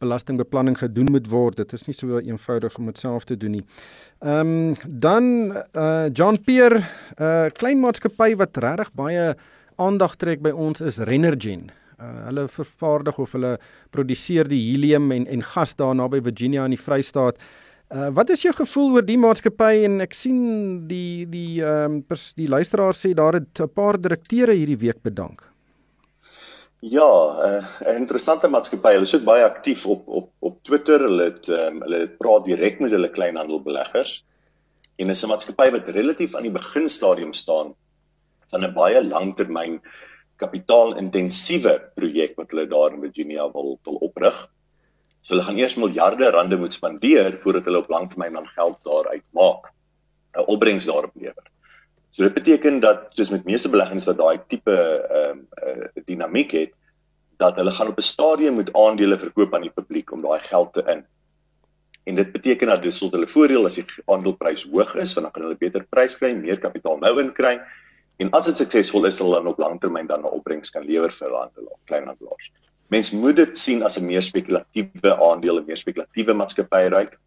[0.00, 1.58] belastingbeplanning gedoen moet word.
[1.60, 3.64] Dit is nie so eenvoudig om dit self te doen nie.
[4.24, 5.26] Ehm um, dan
[5.76, 9.34] uh John Peer, 'n uh, klein maatskappy wat regtig baie
[9.76, 11.70] aandag trek by ons is Renergen.
[12.00, 13.58] Uh, hulle vervaardig of hulle
[13.90, 17.36] produseer die helium en en gas daar naby Virginia in die Vrystaat.
[17.90, 20.42] Uh, wat is jou gevoel oor die maatskappy en ek sien
[20.86, 25.42] die die ehm um, die luisteraar sê daar het 'n paar direkteure hierdie week bedank.
[26.80, 27.10] Ja,
[27.46, 28.92] uh, 'n interessante maatskappy.
[28.94, 31.00] Hulle is ook baie aktief op op op Twitter.
[31.00, 34.24] Hulle het um, hulle praat direk met hulle kleinhandelbeleggers.
[34.96, 37.74] En is 'n maatskappy wat relatief aan die beginstadium staan
[38.50, 39.80] van 'n baie langtermyn
[40.36, 44.48] kapitaalintensiewe projek wat hulle daar in Virginia wil wil oprig.
[45.20, 49.24] So hulle gaan eers miljarde rande moet spandeer voordat hulle op langtermyn dan geld daaruit
[49.36, 49.72] maak.
[50.36, 51.46] 'n Opbrengs daarop lewer.
[52.10, 56.50] So dit beteken dat soos met meeste beleggings wat daai tipe ehm um, uh, dinamiek
[56.50, 56.74] het,
[57.36, 60.72] dat hulle gaan op 'n stadium moet aandele verkoop aan die publiek om daai geld
[60.72, 61.04] te in.
[62.04, 65.30] En dit beteken dat dis sult hulle voordeel as die aandeleprys hoog is, want dan
[65.30, 67.60] kan hulle beter prys kry, meer kapitaal nou in kry.
[68.16, 71.30] En as dit suksesvol is, hulle dan op langtermyn dan 'n opbrengs kan lewer vir
[71.30, 72.52] handelaars, kleinhandelaars
[72.90, 77.18] mens moet dit sien as 'n meer spekulatiewe aandeel, 'n meer spekulatiewe maatskappy ryk.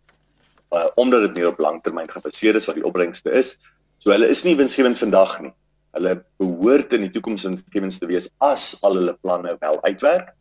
[0.74, 3.60] Uh, omdat dit meer op langtermyn gebaseer is wat die opbrengste is.
[3.98, 5.54] So hulle is nie winsgewend vandag nie.
[5.94, 10.34] Hulle behoort in die toekoms winsgewend te wees as al hulle planne wel uitwerk.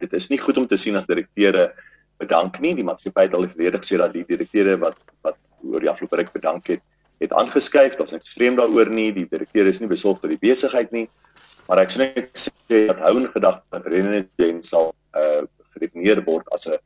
[0.00, 1.74] Dit is nie goed om te sien as direkteure
[2.18, 2.74] bedank nie.
[2.74, 6.32] Die maatskappy het al vredig gesê dat die direkteure wat wat oor die afgelope ruk
[6.32, 6.82] bedank het,
[7.18, 7.96] het aangeskuif.
[7.98, 9.12] Daar's niks vreemd daaroor nie.
[9.12, 11.08] Die direkteure is nie besorgd oor die besigheid nie.
[11.68, 15.44] Maar ek sê net sê dat hou in gedagte dat Renagen sal uh
[15.76, 16.78] gedefinieer word as 'n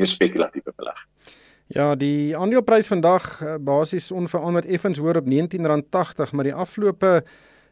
[0.00, 1.08] meer spekulatiewe belegging.
[1.72, 7.22] Ja, die aandeleprys vandag uh, basies onveranderd effens hoër op R19.80, maar die afgelope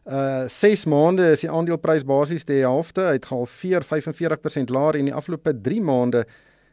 [0.07, 5.11] uh 6 maande is die aandeleprys basies die helfte, hy het gehalveer 45% laer en
[5.11, 6.25] die afgelope 3 maande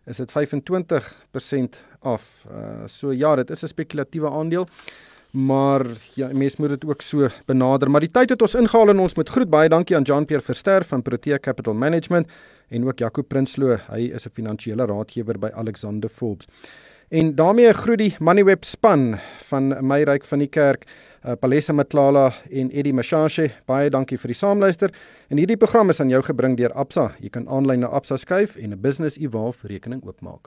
[0.07, 2.23] is dit 25% af.
[2.47, 4.67] Uh so ja, dit is 'n spekulatiewe aandeel
[5.37, 7.91] maar ja, mens moet dit ook so benader.
[7.91, 10.85] Maar die tyd het ons ingehaal en ons moet groet baie dankie aan Jean-Pierre Verster
[10.85, 12.27] van Protea Capital Management
[12.67, 13.77] en ook Jaco Prinsloo.
[13.87, 16.47] Hy is 'n finansiële raadgewer by Alexander Forbes.
[17.09, 20.85] En daarmee groet die Moneyweb span van my ryk van die kerk,
[21.25, 23.49] uh, Palesa Matlala en Eddie Mashashe.
[23.65, 24.91] Baie dankie vir die saamluister.
[25.29, 27.15] En hierdie program is aan jou gebring deur Absa.
[27.19, 30.45] Jy kan aanlyn na Absa skuif en 'n Business Evolve rekening oopmaak.